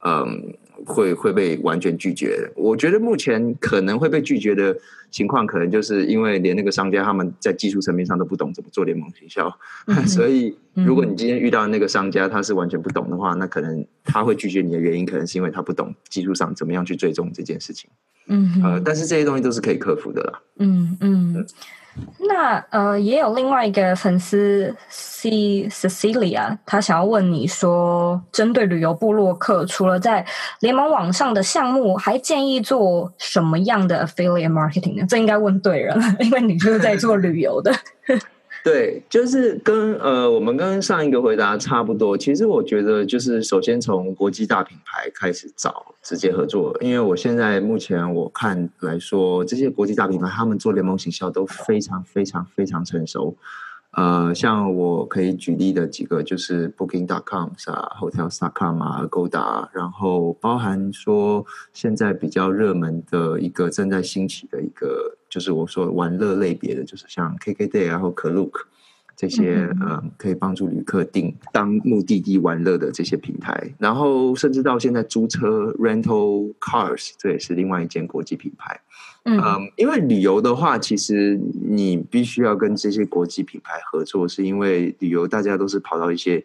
[0.06, 0.54] 嗯，
[0.86, 2.50] 会会被完全拒绝。
[2.54, 4.76] 我觉得目前可能会被拒绝的
[5.10, 9.50] 情况，可能就是因为连那个商家他们在技术层面上都不懂怎么做联盟行销，
[9.86, 17.90] 嗯、 所以如果你今天遇到那个商家他是完全不懂的话，那可能他会拒绝你的原因，可能是因为他不懂技术上怎么样去追踪这件事情。
[18.26, 20.40] 嗯，呃，但是这些东西都是可以克服的啦。
[20.58, 21.34] 嗯嗯。
[21.36, 21.46] 嗯
[22.18, 30.24] 那呃，也有另外一个粉丝 C Cecilia，他想要问你说，针对旅游部落客，除了在
[30.60, 35.06] 联盟网上的项目，还建议做什么样的 affiliate marketing 呢？
[35.08, 37.72] 这应该问对人了，因为你就是在做旅游的。
[38.64, 42.16] 对，就是跟呃，我们跟上一个回答差不多。
[42.16, 53.36] 其实我觉得，就是首先从国际大品牌开始找直接合作，因为我现在目前我看来说，这些国际大品牌他们做联盟行销都非常非常非常成熟。
[53.90, 68.52] 呃，像我可以举例的几个，就是 Booking.com 啊，Hotels.com 啊，Agoda，然后包含说现在比较热门的一个正在兴起的一个，就是我说玩乐类别的，就是像 KKday 然后 Klook
[69.16, 78.80] 这些，嗯，可以帮助旅客订当目的地玩乐的这些平台，然后甚至到现在租车 Rental Cars，这也是另外一间国际品牌。
[79.24, 79.40] 嗯，
[79.74, 86.44] 因为旅游的话，其实你必须要跟这些国际品牌合作，是因为旅游大家都是跑到一些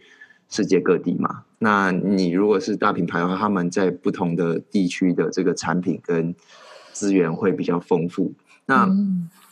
[0.50, 1.44] 世界各地嘛。
[1.60, 6.34] 那你如果是大品牌的话，他们在不同的地区的这个产品跟
[6.92, 8.34] 资源会比较丰富。
[8.70, 8.90] 那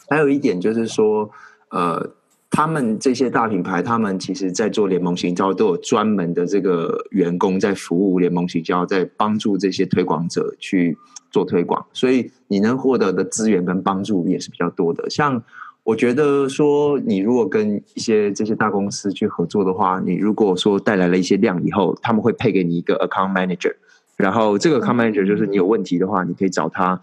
[0.09, 1.29] 还有一点就是说，
[1.71, 2.09] 呃，
[2.49, 10.97] 他们这些大品牌，他们其实在做联盟行销，都有专门的这个员工在服务联盟行销，在帮助这些推广者去。
[11.29, 15.09] 做推广，所以你能获得的资源跟帮助也是比较多的。
[15.09, 15.43] 像
[15.83, 23.75] 我觉得说，你如果跟一些这些大公司去合作的话，你如果说带来了一些量以后，他们会配给你一个 account manager，
[24.15, 26.99] 然后这个 account manager 就是你有问题的话，你可以找他。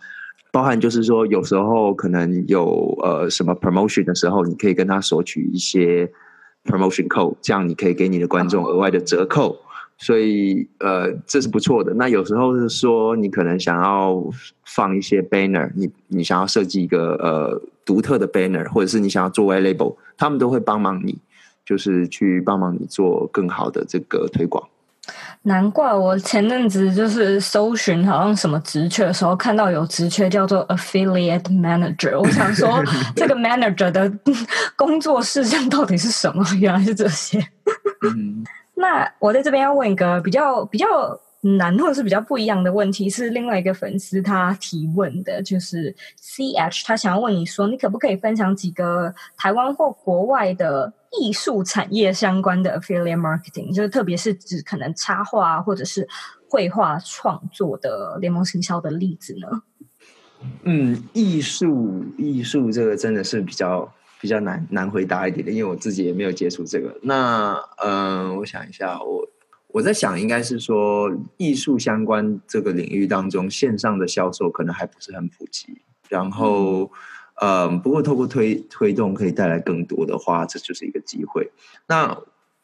[0.54, 6.08] 包含就是说，有时候可能有呃什么 promotion 的时候，你可以跟他索取一些
[6.64, 9.56] promotion code，这样你可以给你的观众额外的折扣。
[9.98, 11.92] 所以，呃，这是不错的。
[11.94, 14.24] 那有时候是说，你可能想要
[14.64, 21.18] 放一些 banner，你你想要设计一个呃独特的 banner，或者是你想要做 white label，他们都会帮忙你，
[21.66, 24.62] 就是去帮忙你做更好的这个推广。
[25.42, 32.82] 难怪我前阵子就是搜寻好像什么职缺的时候，看到有职缺叫做 affiliate manager，我想说
[33.14, 34.10] 这个 manager 的
[34.76, 36.44] 工作事项到底是什么？
[36.58, 37.38] 原来是这些。
[38.02, 38.44] 嗯
[38.76, 40.86] 那我在这边要问一个比较比较
[41.44, 56.08] 难或者是比较不一样的问题，是另外一个粉丝他提问的，就是 CH 他想要问你说，你可不可以分享几个台湾或国外的艺术产业相关的 affiliate marketing，就是特别是指可能插画或者是
[56.48, 59.62] 绘画创作的联盟行销的例子呢？
[60.62, 63.92] 嗯，艺术艺术这个真的是比较。
[64.20, 66.98] 比较难难回答一点的，因为我自己也没有接触这个。
[67.02, 67.54] 那
[67.84, 69.22] 嗯、呃，我想一下，我
[69.74, 75.76] 我在想，应该是说艺术相关这个领域当中，线上的销售可能还不是很普及。
[76.08, 76.88] 然后，
[77.42, 81.50] 嗯、呃，不过透过推推动可以带来更多的话，这就是一个机会。
[81.88, 82.16] 那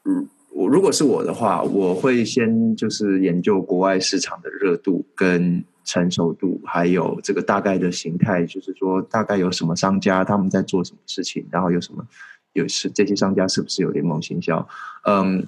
[0.05, 5.64] 如我如果是我的话，我会先就是研究国外市场的热度跟。
[5.83, 12.07] 成熟度，还有这个大概的形态，就是说大概有什么商家他们在做什么事情，然后有什么
[12.53, 14.68] 有是这些商家是不是有联盟行销？
[15.05, 15.44] 嗯，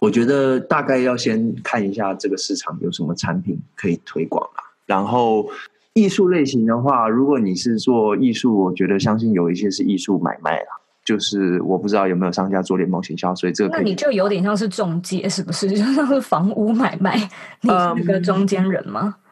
[0.00, 4.64] 我觉得大概要先看一下这个市场有什么产品可以推广啊。
[4.86, 5.48] 然后
[5.92, 15.68] 艺术类型的话，如果你是做艺术，我觉得相信有一些是艺术买卖啦，就是我不知道有没有商家做联盟行销，所以这个那你就有点像是中介，是不是？
[15.70, 17.16] 就像是房屋买卖，
[17.60, 19.14] 你是那个中间人吗？
[19.18, 19.24] 嗯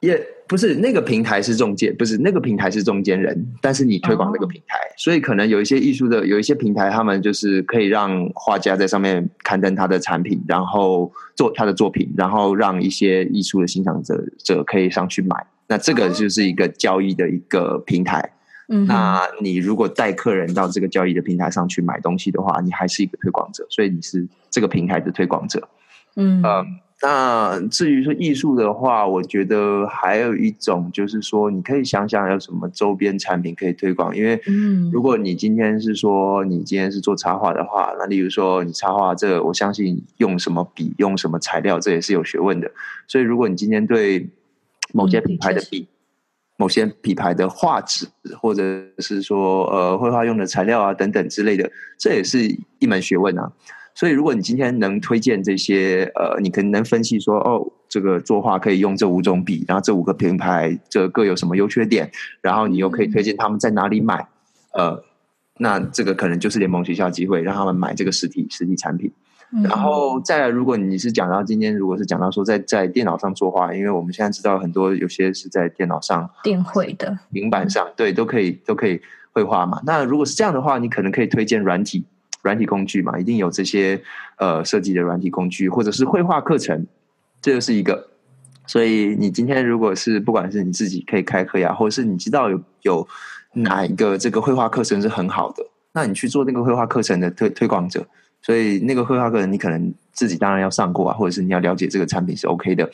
[0.00, 4.92] 也、yeah, 不是那个平台是中介，不是那个平台是中间人，但是你推广那个平台，oh.
[4.96, 15.36] 所以可能有一些艺术的，有一些平台，他们就是可以让画家在上面刊登他的产品，然后做他的作品，然后让一些艺术的欣赏者者可以上去买。
[15.66, 18.32] 那这个就是一个交易的一个平台。
[18.70, 25.68] 嗯、oh.，那你如果带客人到这个交易的平台上去买东西的话，你还是一个推广者，所以你是这个平台的推广者。
[26.16, 26.87] 嗯、um,。
[27.00, 34.16] 那至于说艺术的话，我觉得还有一种就是说，你可以想想有什么周边产品可以推广。
[34.16, 34.40] 因为，
[34.92, 42.68] 如果你今天是说你今天是做插画的话，那例如说你插画这个，我相信用什么笔、用什么材料，这也是有学问的。
[43.06, 44.28] 所以，如果你今天对
[44.92, 45.86] 某些品牌的笔、
[46.56, 48.08] 某些品牌的画纸，
[48.40, 48.62] 或者
[48.98, 52.40] 是说呃绘画用的材料啊等等之类的，这也是
[52.80, 53.52] 一门学问啊。
[53.98, 62.08] 所以，如果你今天能推荐这些，呃，你可能能分析说，哦，这个作画可以用这五种笔，然后这五个品牌这各有什么优缺点，
[62.40, 64.24] 然后你又可以推荐他们在哪里买，
[64.72, 65.02] 呃，
[65.58, 69.10] 那这个可能就是联盟学校机会，让他们买这个实体实体产品。
[69.64, 79.00] 然后再来，如果你是讲到今天，如果是讲到说在在电脑上作画，因为我们现在知道很多有些是在电脑上电绘的平板上，对，都可以都可以
[79.32, 79.82] 绘画嘛。
[79.84, 82.04] 那如果是这样的话，你可能可以推荐软体。
[82.48, 84.00] 软体工具嘛，一定有这些
[84.38, 86.86] 呃设计的软体工具，或者是绘画课程，
[87.42, 88.08] 这就是一个。
[88.66, 93.06] 所以你今天如果是不管是你自己可以开课呀，或者是你知道有有
[93.52, 98.06] 哪一个这个绘画课程是很好的，那你去做那个绘画课程的推推广者。
[98.40, 102.88] 所以那个绘画课程你可能自己当然要上过啊，或者是你要了解这个产品是 OK 的。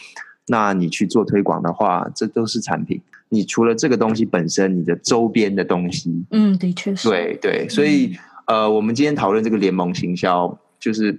[0.48, 3.00] 那你去做推广的话，这都是产品。
[3.28, 7.08] 你除了这个东西本身，你的周边的东西，嗯，的确是。
[7.08, 8.16] 对对，所以。
[8.46, 11.18] 呃，我们今天讨论这个联盟行销，就是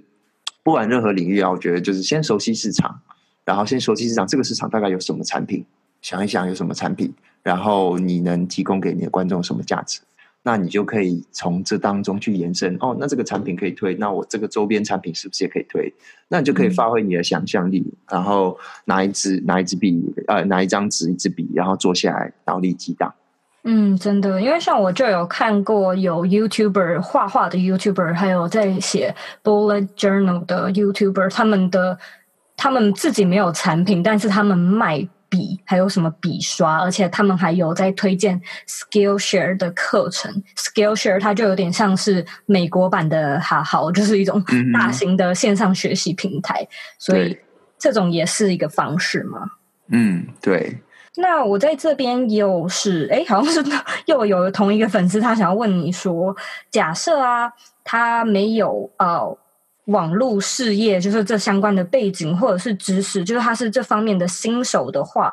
[0.62, 3.00] 不管任何领域啊，我觉得就是先熟悉市场，
[3.44, 5.64] 然后先熟悉市场，这个市场大概有什么产品，
[6.00, 7.12] 想一想有什么产品，
[7.42, 10.00] 然后你能提供给你的观众什么价值。
[10.42, 15.92] 那你就可以从这当中去延伸哦，那这个产品可以推，那我这个周边产品是不是也可以推？
[16.28, 23.12] 那你就可以发挥你的想象力，嗯、然后拿一支拿一支笔，呃，拿一张纸一支笔，然后坐下来脑力激荡。
[23.66, 31.98] 嗯，真的，因为像我就有看过有 YouTuber 画画的 YouTuber，还有在写 Bullet Journal 的 YouTuber，他们的
[32.56, 35.06] 他们自己没有产品，但是他们卖。
[35.28, 40.32] 笔还有什么笔刷，而且他们还有在推荐 Skillshare 的课程。
[40.56, 44.40] Skillshare 它就有点像是美国版的哈好，就是一种
[44.72, 46.68] 大型的线上学习平台，嗯、
[47.00, 47.36] 所以
[47.76, 49.50] 这种也是一个方式嘛。
[49.88, 50.78] 嗯，对。
[51.16, 53.64] 那我在这边又是哎，好像是
[54.06, 56.36] 又有同一个粉丝，他想要问你说，
[56.70, 57.52] 假设啊，
[57.84, 59.38] 他没有呃。
[59.86, 65.32] 网络事业就是这相关的背景或者是知识，就是他是这方面的新手的话，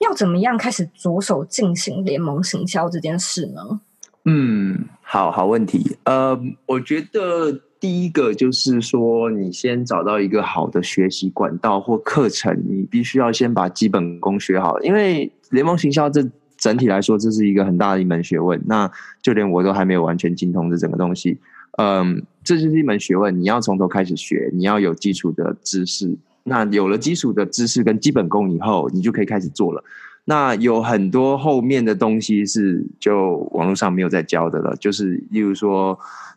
[0.00, 3.80] 要怎么样开始着手进行联盟行销这件事呢？
[4.26, 5.96] 嗯，好好问题。
[6.04, 18.60] 呃，我觉得第一个就是说，你先找到一个好的学习管道或课程，你必须要先把基本功学好，因为联盟行销这整体来说，这是一个很大的一门学问。
[18.66, 18.90] 那
[19.22, 21.38] 就连我都还没有完全精通这整个东西。
[21.78, 26.16] 嗯，这就是一门学问，你要从头开始学，你要有基础的知识。
[26.44, 29.84] 那有了基础的知识跟基本功以后，你就可以开始做了。
[30.24, 35.96] 那有很多后面的东西是就网络上没有在教的了，就是例如说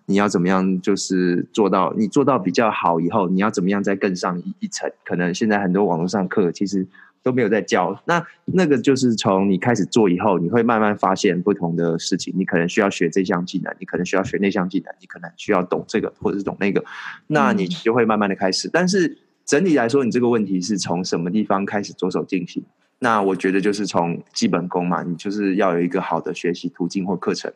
[0.09, 4.91] 你要怎么样，就是做到你做到比较好以后，你要怎么样再更上一一层？
[5.05, 6.85] 可能现在很多网络上课其实。
[7.21, 12.33] 都没有在教，那那个就是从你开始做以后，你会慢慢发现不同的事情。
[12.37, 16.81] 你可能需要学这项技能，你可能需要学那项技能，你可能需要懂这个或者是懂那个，
[17.27, 18.69] 那你就会慢慢的开始。
[18.71, 22.63] 但是整体来说，你这个问题是从什么地方开始着手进行？
[22.99, 27.51] 那我觉得就是从基本功嘛，你就是要有一个好的学习途径或课程。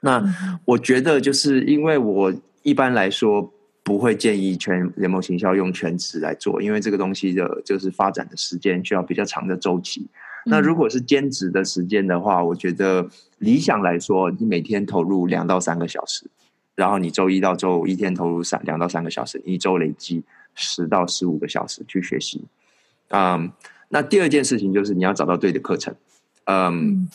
[0.00, 0.22] 那
[0.64, 3.52] 我觉得就是因为我一般来说。
[3.82, 10.02] 不会建议全联盟行销用全职来做，因为这个东西的就是发展的时间需要比较长的周期。
[10.44, 16.26] 嗯、那如果是兼职的时间的话，我觉得理想来说，你每天投入两到三个小时，
[16.76, 20.22] 然后你周一到周五一天投入三两到三个小时，一周累积
[20.54, 22.44] 十到十五个小时去学习。
[23.08, 23.50] 嗯，
[23.88, 25.92] 那第二件事情就是你要找到对的课程。
[26.44, 27.08] 嗯，嗯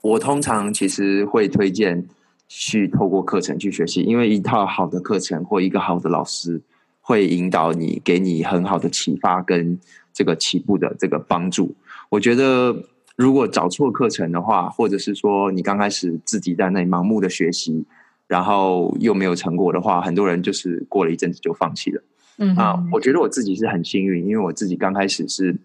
[0.00, 2.08] 我通常其实会推荐。
[2.48, 6.60] 去透过课程去学习，因为一套好的课程或一个好的老师
[7.00, 9.78] 会引导你，给你很好的启发跟
[10.12, 11.74] 这个起步的这个帮助。
[12.08, 12.84] 我觉得
[13.16, 17.84] 如果找错课程的话，或者是说你刚开始自己在那里盲目的学习，
[18.28, 22.02] 然后又没有成果的话，很多人就是过了一阵子就放弃了。
[22.38, 25.56] 嗯，啊，我觉得我自己是很幸运，因为我自己刚开始是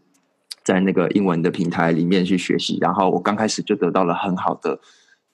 [0.64, 4.80] 在那个英文的平台里面去学习，然后我刚开始就得到了很好的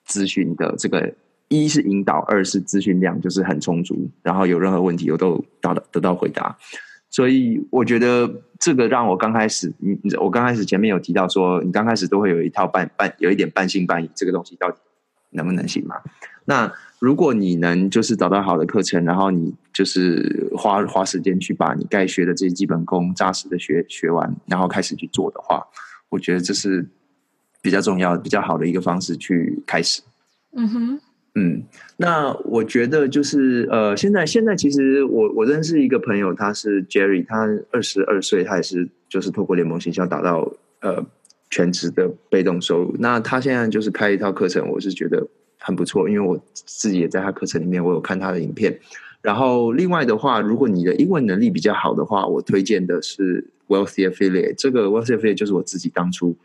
[0.06, 1.14] 咨询的这个。
[1.50, 6.58] 一是引导，二是资讯量就是很充足，然后有任何问题我都得到得到回答，
[7.10, 8.30] 所以我觉得
[8.60, 14.78] 这个让我刚开始，你我刚开始前面有提到说，你刚开始都会有一套半半有一点半信半疑，这个东西到底
[15.30, 15.96] 能不能行嘛？
[16.46, 25.66] 那如果你能就是找到好的课程，然后你就是花花时间去把你该学的这些基本功扎实的学学完，然后开始去做的话，
[26.10, 26.86] 我觉得这是
[27.62, 30.02] 比较重要、比较好的一个方式去开始。
[30.54, 31.02] 嗯哼。
[31.40, 31.62] 嗯，
[31.98, 41.06] 那我觉得就是呃，现在现在其实我我认识一个朋友，他是 Jerry，他二十二岁，他也是就是透过联盟形象达到呃
[41.52, 42.96] 全职的被动收入。
[42.98, 45.28] 那他现在就是开一套课程，我是觉得
[45.60, 48.76] 很不错，因为我自己也在他课程里面，我有看他的影片。
[49.22, 56.36] 然后另外的话，如果你的英文能力比较好的话，我推荐的是 Wealthy Affiliate，这个 Wealthy Affiliate 就是我自己当初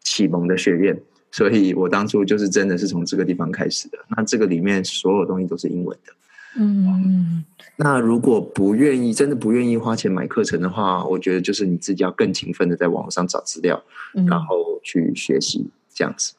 [0.00, 1.00] 启蒙的学院。
[1.30, 3.98] 所以我当初就是真的是从这个地方开始的。
[4.08, 6.12] 那这个里面所有东西都是英文的。
[6.58, 7.44] 嗯，
[7.76, 13.80] 那如果不愿意，真的不愿意花钱买课程的话，我觉得就是你自己要更勤奋的在网上找资料，
[14.26, 16.32] 然后去学习这样子。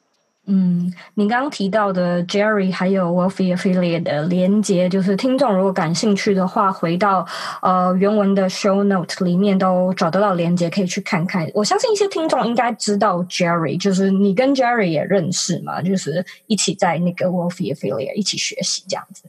[0.46, 7.24] 嗯，你刚刚提到的 Jerry 还有 Wealthy Affiliate 的连接，就是听众如果感兴趣的话，回到
[7.62, 11.48] 呃原文的 Show Note 里面都找得到连接，可以去看看。
[11.54, 19.22] 我相信一些听众应该知道 Jerry，就是你跟 Jerry 也认识嘛，就是一起在那个 Wealthy Affiliate 一起学习这样子。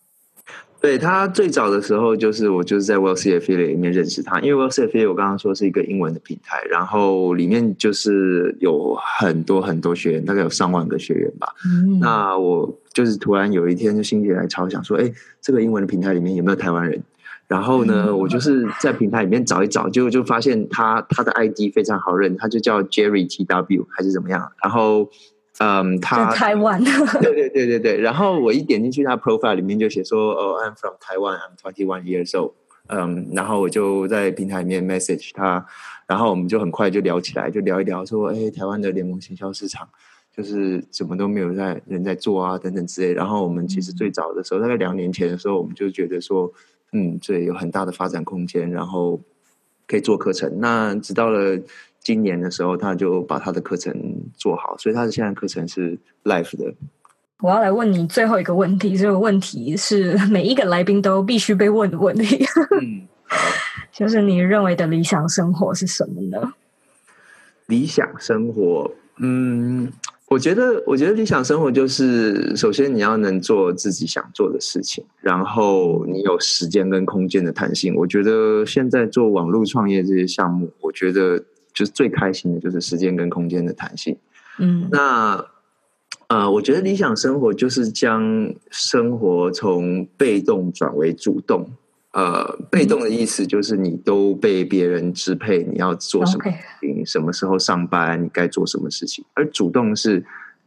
[0.84, 11.48] 对，他最早的时候，就是我就是在 Wealthy Affiliate 里面认识他，因为 Wealthy Affiliate 我刚刚说是一个英文的平台，然后里面就是有很多很多学员，大概有上万个学员吧。
[11.66, 15.10] 嗯、那我就是突然有一天就心血来潮，想说，哎，
[15.40, 17.02] 这个英文的平台里面有没有台湾人？
[17.48, 24.52] 然后呢，嗯、我就是在平台里面找一找，结果就发现他他的 ID 非常好认，他就叫 Jerry TW 还是怎么样？
[24.62, 25.10] 然后。
[25.60, 26.84] 嗯，他台湾，
[27.22, 28.02] 对对对对对。
[28.02, 32.54] 然后我一点进去他 profile 里面就写说，哦，I'm from Taiwan，I'm twenty one years old。
[32.88, 35.64] 嗯，然后我就在平台里面 message 他，
[36.08, 39.88] 然后我们就很快就聊起来，就聊一聊说，哎，台湾的联盟行销市场
[40.36, 43.14] 就是怎么都没有在人在做啊，等等之类。
[43.14, 46.52] 然后我们其实最早的时候，大概两年前的时候，我们就觉得说，
[46.94, 49.22] 嗯，这有很大的发展空间，然后
[49.88, 50.60] 可以做课程。
[50.60, 51.60] 那直到了。
[52.04, 53.96] 今年的时候，他就把他的课程
[54.36, 56.74] 做好，所以他的现在课程是 live 的。
[57.40, 62.46] 我要来问你最后一个问题，这个问题是每一个来宾都必须被问的问题。
[62.82, 63.08] 嗯，
[63.92, 66.54] 就是你认为的理想生活是什么呢？
[67.68, 69.92] 理想生活，嗯，
[70.28, 77.96] 我觉得，我觉得理想生活就是，首先你要能做自己想做的事情，然后你有时间跟空间的弹性。
[77.96, 81.44] 我觉得现在做网络创业这些项目，我觉得。
[81.74, 84.16] 就是最开心的，就是时间跟空间的弹性。
[84.60, 85.44] 嗯，那
[86.28, 91.68] 呃，我觉得理想生活就是将生活从被动转为主动。
[92.12, 96.52] 呃，被动的意思就是你都被别人支配，你要做什么事
[96.82, 97.10] 情，Okay.
[97.10, 99.26] 什么时候上班，你该做什么事情。
[99.34, 100.24] 而主动是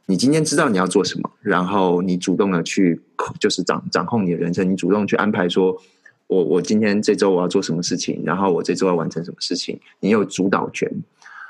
[0.07, 3.01] 你今天知道你要做什么，然后你主动的去
[3.39, 5.81] 就是掌掌控你的人生，你主动去安排说。
[6.27, 10.91] 我我今天这周我要做什么事情，然后我这周要完成什么事情，你有主导权，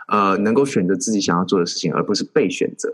[0.09, 2.91] 呃，能够选择自己想要做的事情，而不是被选择。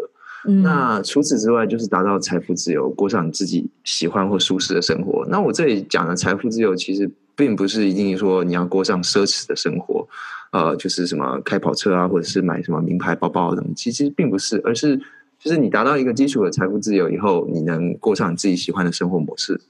[0.46, 0.62] 嗯。
[0.62, 5.26] 那除此之外，就是达到财富自由，过上你自己喜欢或舒适的生活。
[5.28, 10.06] 那我这里讲的财富自由，其实并不是一定说你要过上奢侈的生活，
[10.52, 14.96] 呃，就是什么开跑车啊，或者是买什么名牌包包等，其实并不是，而是
[15.38, 19.60] 就是你达到一个基础的财富自由以后，你能过上你自己喜欢的生活模式。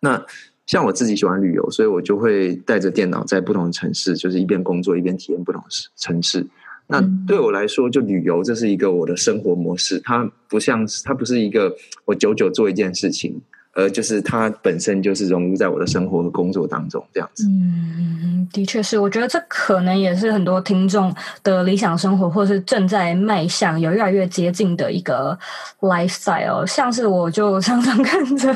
[0.00, 0.22] 那
[0.66, 6.46] 像我自己喜欢旅游，所以我就会带着电脑在不同的城市，就是一边工作一边体验不同的城市。
[6.88, 13.40] 那对我来说，就旅游这是一个我的生活模式，它不像是，它不是一个我久久做一件事情。
[13.76, 17.44] 呃，就是它本身就是融入在我的生活和工作当中，这样子。
[17.46, 25.38] 嗯，的确是，我觉得这可能也是很多听众的理想生活，或是正在迈向有越来越接近的一个
[25.80, 26.64] lifestyle。
[26.64, 28.54] 像是我就常常看着，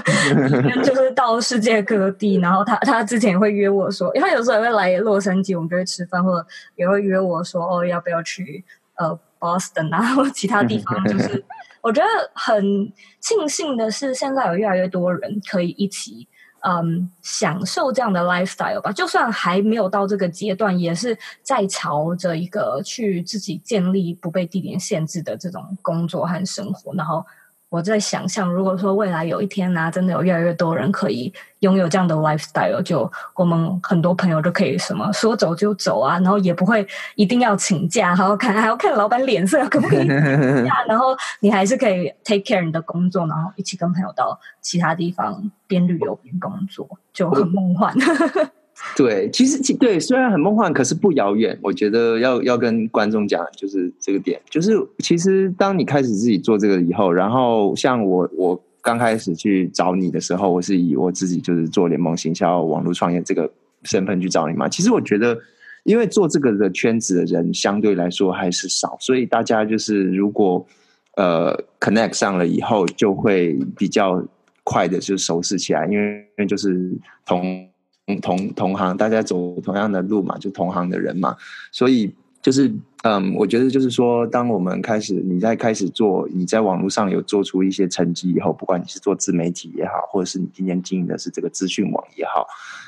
[0.83, 6.47] 就是到世界各地，然后他他之前也会约我说，因为他有时候也会来洛杉矶，我们就会吃饭，或者
[6.77, 8.65] 也会约我说，哦，要不要去
[8.97, 11.45] 呃 Boston 啊，或其他地方，就是。
[11.81, 16.27] 我觉得很庆幸的是，现在有越来越多人可以一起
[16.61, 18.93] 嗯享受这样的 lifestyle 吧。
[18.93, 27.25] 就算还没有到这个阶段，也是在朝着一个去自己建立不被地点限制的这种工作和生活，然后。
[27.71, 47.95] 我在想象，如果说未来有一天呢、啊，真的有越来越多人可以拥有这样的 lifestyle，就我们很多朋友就可以什么说走就走啊，然后也不会一定要请假，还要看还要看老板脸色可不可以请假， 然后你还是可以 take care 你的工作，然后一起跟朋友到其他地方边旅游边工作，就很梦幻。
[48.97, 51.57] 对，其实对，虽然很梦幻，可是不遥远。
[51.63, 63.51] 我觉得要要跟观众讲，就是这个点，就是其实当你开始自己做这个以后，然后像我，我刚开始去找你的时候，我是以我自己就是做联盟行销、网络创业这个
[63.83, 64.67] 身份去找你嘛。
[64.67, 65.39] 其实我觉得，
[65.85, 70.67] 因为做这个的圈子的人相对来说还是少，所以大家就是如果
[71.17, 74.27] 呃 connect 上了以后，就会比较
[74.65, 76.91] 快的就熟识起来，因为因为就是
[77.27, 77.70] 同。
[78.19, 81.37] 同同行，大家走同样的路嘛，就同行的人嘛，
[81.71, 92.47] 所以就是，嗯，我觉得就是说，当我们开始，你在开始做，你在网络上有做出一些成绩以后，不管你是做自媒体也好，或者是你今天经营的是这个资讯网也好，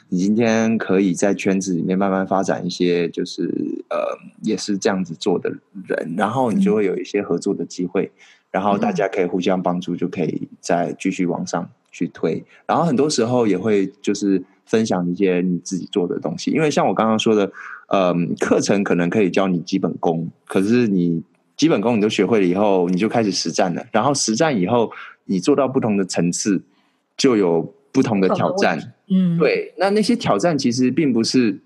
[0.08, 3.42] 你今天可以在圈子里面慢慢发展一些，就是
[3.90, 3.98] 呃，
[4.40, 5.50] 也是这样子做的
[5.86, 8.10] 人，然后你就会有一些合作的机会，
[8.50, 14.42] 然后大家可以互相帮助，就可以再继续往上去推，然后很多时候也会就是。
[14.64, 17.50] 分享一些你自己做的东西，因为像我刚刚说的，
[17.88, 21.22] 嗯，课程可能可以教你基本功，可是你
[21.58, 24.90] 基本功你都学会了以后，你就开始实战了，然后实战以后，
[25.26, 26.62] 你做到不同的层次，
[27.18, 28.94] 就有不同的挑战。
[29.10, 31.60] 嗯，对，那那些挑战其实并不是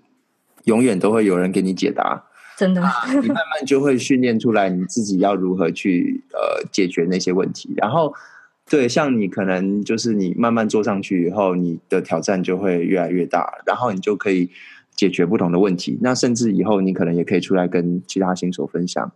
[0.65, 2.25] 永远都会有人给你解答，
[2.57, 2.81] 真的，
[3.21, 8.13] 你慢慢就会训练出来你自己要如何去呃解决那些问题，然后。
[8.69, 14.49] 对，像你可能就是你慢慢做上去以后，你的挑战就会越来越大，然后你就可以
[14.95, 15.97] 解决不同的问题。
[16.01, 19.09] 那甚至以后你可能也可以出来跟其他新手分享，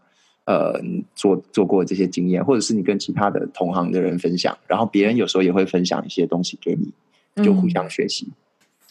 [0.46, 0.82] 呃，
[1.16, 8.28] 做做过这些经验，或者是你跟其他的同行的人分享，然后别人有时候也会分享一些东西给你，就互相学习。
[8.28, 8.34] 嗯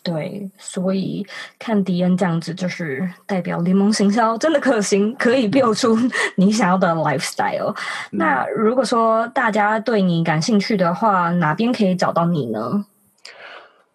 [0.03, 1.27] 对，所以
[1.59, 5.97] 看迪恩这样子，就是代表联盟行销真的可行，可以 build 出
[6.37, 7.75] 你想要的 lifestyle。
[8.13, 8.19] 嗯。
[8.19, 12.87] 那如果说大家对你感兴趣的话，哪边可以找到你呢？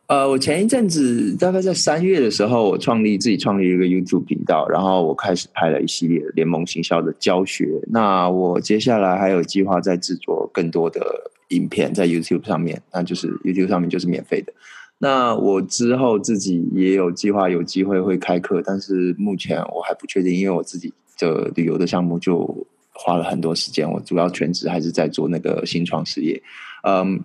[0.07, 7.67] 呃，我前一阵子大概在三月的时候，我创立自己创立一个 YouTube 频道，然后我开始拍了一系列联盟行销的教学。
[7.87, 11.01] 那我接下来还有计划在制作更多的
[11.47, 14.53] 影片在 YouTube 上面，那就是 YouTube 上面就是免费的。
[14.97, 26.41] 那我之后自己也有计划，有机会会开课，但是目前我还不确定，因为我自己的旅游的项目就花了很多时间，我主要全职还是在做那个新创事业。
[26.87, 27.19] 嗯，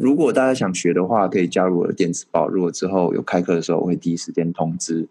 [0.00, 5.08] 如果大家想学的话，可以加入我的电子报，如果之后有开课的时候，我会第一时间通知。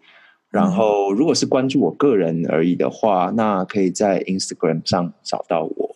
[0.48, 5.95] 然后，如果是关注我个人而已的话，那可以在 Instagram 上找到我。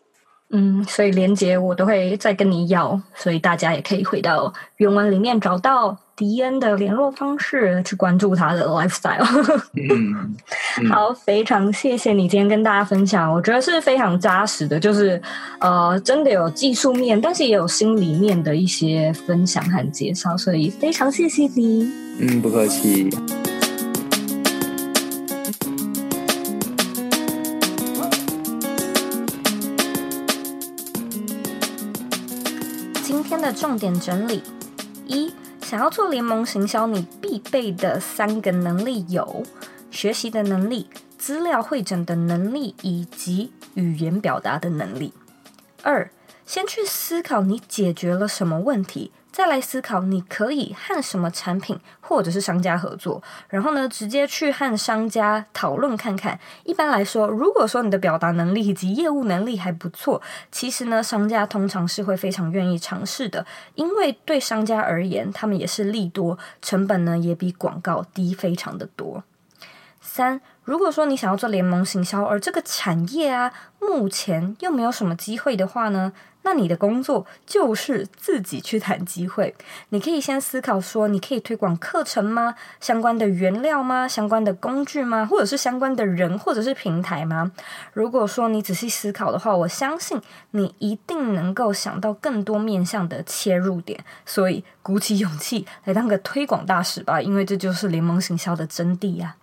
[0.52, 9.24] 嗯，所以连接我都会再跟你要，所以大家也可以回到原文里面找到迪恩的联络方式，去关注他的 lifestyle。
[9.78, 10.36] 嗯
[10.80, 15.22] 嗯、好，非常谢谢你今天跟大家分享，我觉得是非常扎实的，就是
[15.60, 21.88] 呃，真的有技术面，但是也有心里面的一些分享和介绍，所以非常谢谢你。
[22.18, 23.08] 嗯，不客气。
[33.52, 34.42] 重点整理：
[35.06, 35.32] 一、
[35.62, 39.42] 想要做联盟行销，你必备的三个能力有：
[39.90, 40.88] 学习的能力、
[41.18, 45.12] 资料会诊的能力以及语言表达的能力。
[45.82, 46.10] 二、
[46.46, 49.12] 先去思考你解决了什么问题。
[49.40, 56.38] 再来思考，你可以和什么产品或者是商家合作，然后呢，直接去和商家讨论看看。
[56.64, 60.20] 一般来说，如果说你的表达能力以及业务能力还不错，
[60.52, 69.24] 其实呢，商家通常是会非常愿意尝试的，因为对商家而言，他们也是利多，成本呢也比广告低非常的多。
[70.02, 76.12] 三，如果说你想要做联盟行销，而这个产业啊，目前又没有什么机会的话呢，
[76.42, 79.54] 那你的工作就是自己去谈机会。
[79.90, 82.54] 你可以先思考说，你可以推广课程吗？
[82.80, 84.08] 相关的原料吗？
[84.08, 85.26] 相关的工具吗？
[85.26, 87.52] 或者是相关的人，或者是平台吗？
[87.92, 90.20] 如果说你仔细思考的话，我相信
[90.52, 94.02] 你一定能够想到更多面向的切入点。
[94.24, 99.36] 所以，鼓起勇气来当个推广大使吧，因为这就是联盟行销的真谛呀。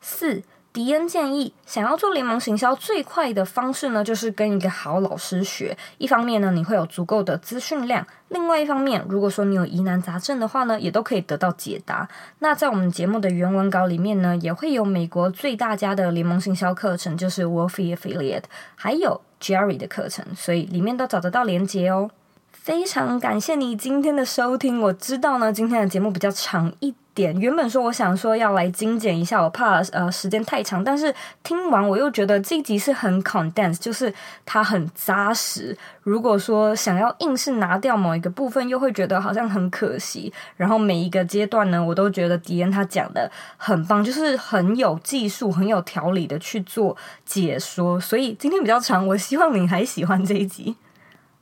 [0.00, 0.42] 四。
[0.76, 5.74] 迪恩建议，想要做联盟行销最快的方式呢，就是跟一个好老师学。
[5.96, 12.06] 一方面呢，你会有足够的资讯量；另外一方面，如果说你有疑难杂症的话呢，也都可以得到解答。
[12.40, 18.42] 那在我们节目的原文稿里面呢，也会有美国最大家的联盟行销课程，就是 Wolfie Affiliate，
[18.74, 22.10] 还有 Jerry 的课程，所以里面都找得到连接哦。
[22.52, 24.82] 非常感谢你今天的收听。
[24.82, 27.34] 我知道呢，今天的节目比较长一点。
[27.40, 31.12] 原本说我想说要来精简一下，我怕呃时间太长，但是
[31.42, 34.12] 听完我又觉得这一集是很 condensed，就是
[34.44, 35.76] 它很扎实。
[36.02, 40.32] 如果说想要硬是拿掉某一个部分，又会觉得好像很可惜。
[40.56, 46.94] 然后每一个阶段呢，我都觉得迪恩他讲的很棒，就是很有技术、很有条理的去做
[47.24, 47.98] 解说。
[47.98, 50.76] 所以今天比较长，我希望你还喜欢这一集。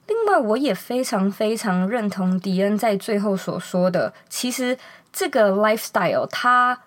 [0.06, 4.76] 另外，我也非常非常认同迪恩在最后所说的，其实
[5.14, 6.78] 这个 lifestyle 它。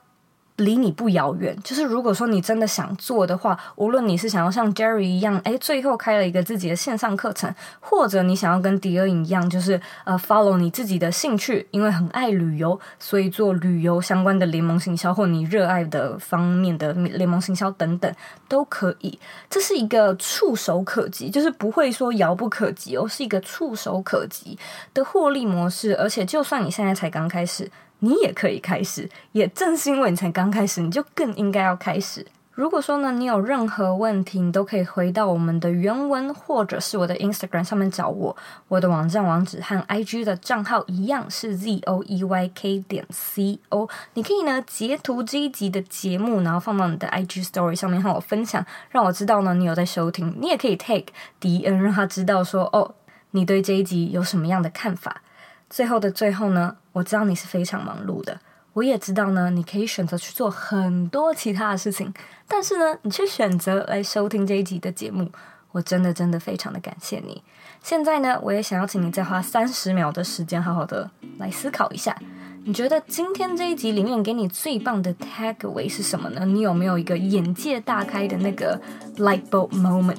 [0.57, 18.11] 离你不遥远，就是如果说你真的想做的话，无论你是想要像 Jerry 一样，诶，最后开了一个自己的线上课程，或者你想要跟迪恩一样，就是呃 follow 你自己的兴趣，因为很爱旅游，所以做旅游相关的联盟行销，或你热爱的方面的联盟行销等等
[18.47, 19.19] 都可以。
[19.51, 24.57] 这是一个触手可及，就是不会说遥不可及哦，是一个触手可及
[24.95, 27.69] 的获利模式，而且就算你现在才刚开始。
[27.99, 32.25] 你也可以开始，也正是因为你才刚开始，你就更应该要开始。
[32.51, 38.35] 如果说呢，你有任何问题，你都可以回到我们的原文，或者是我的 Instagram 上面找我。
[38.67, 43.87] 我的网站网址和 IG 的账号一样是 z o e y k 点 c o。
[44.15, 50.35] 你可以呢截图这一集的节目，然后放到你的 IG Story 上面和我分享，让我知道呢你有在收听。
[50.39, 52.95] 你也可以 take 迪恩，让他知道说哦，
[53.31, 55.21] 你对这一集有什么样的看法。
[55.69, 58.39] 最后的最后呢，我知道你是非常忙碌的，
[58.73, 62.11] 我也知道呢，你可以选择去做很多其他的事情，
[62.47, 65.29] 但是呢，你却选择来收听这一集的节目，
[65.71, 67.43] 我真的真的非常的感谢你。
[67.83, 72.17] 现在呢，我也想要请你再花三十秒的时间，好好的来思考一下，
[72.63, 76.43] 你觉得今天这一集里面给你最棒的 takeaway 是什么呢？
[76.47, 78.81] 你有没有一个眼界大开的那个
[79.17, 80.17] light bulb moment？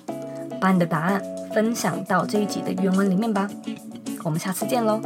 [0.61, 1.21] 把你的答案
[1.53, 3.49] 分享到这一集的原文里面吧。
[4.23, 5.01] 我们下次见喽。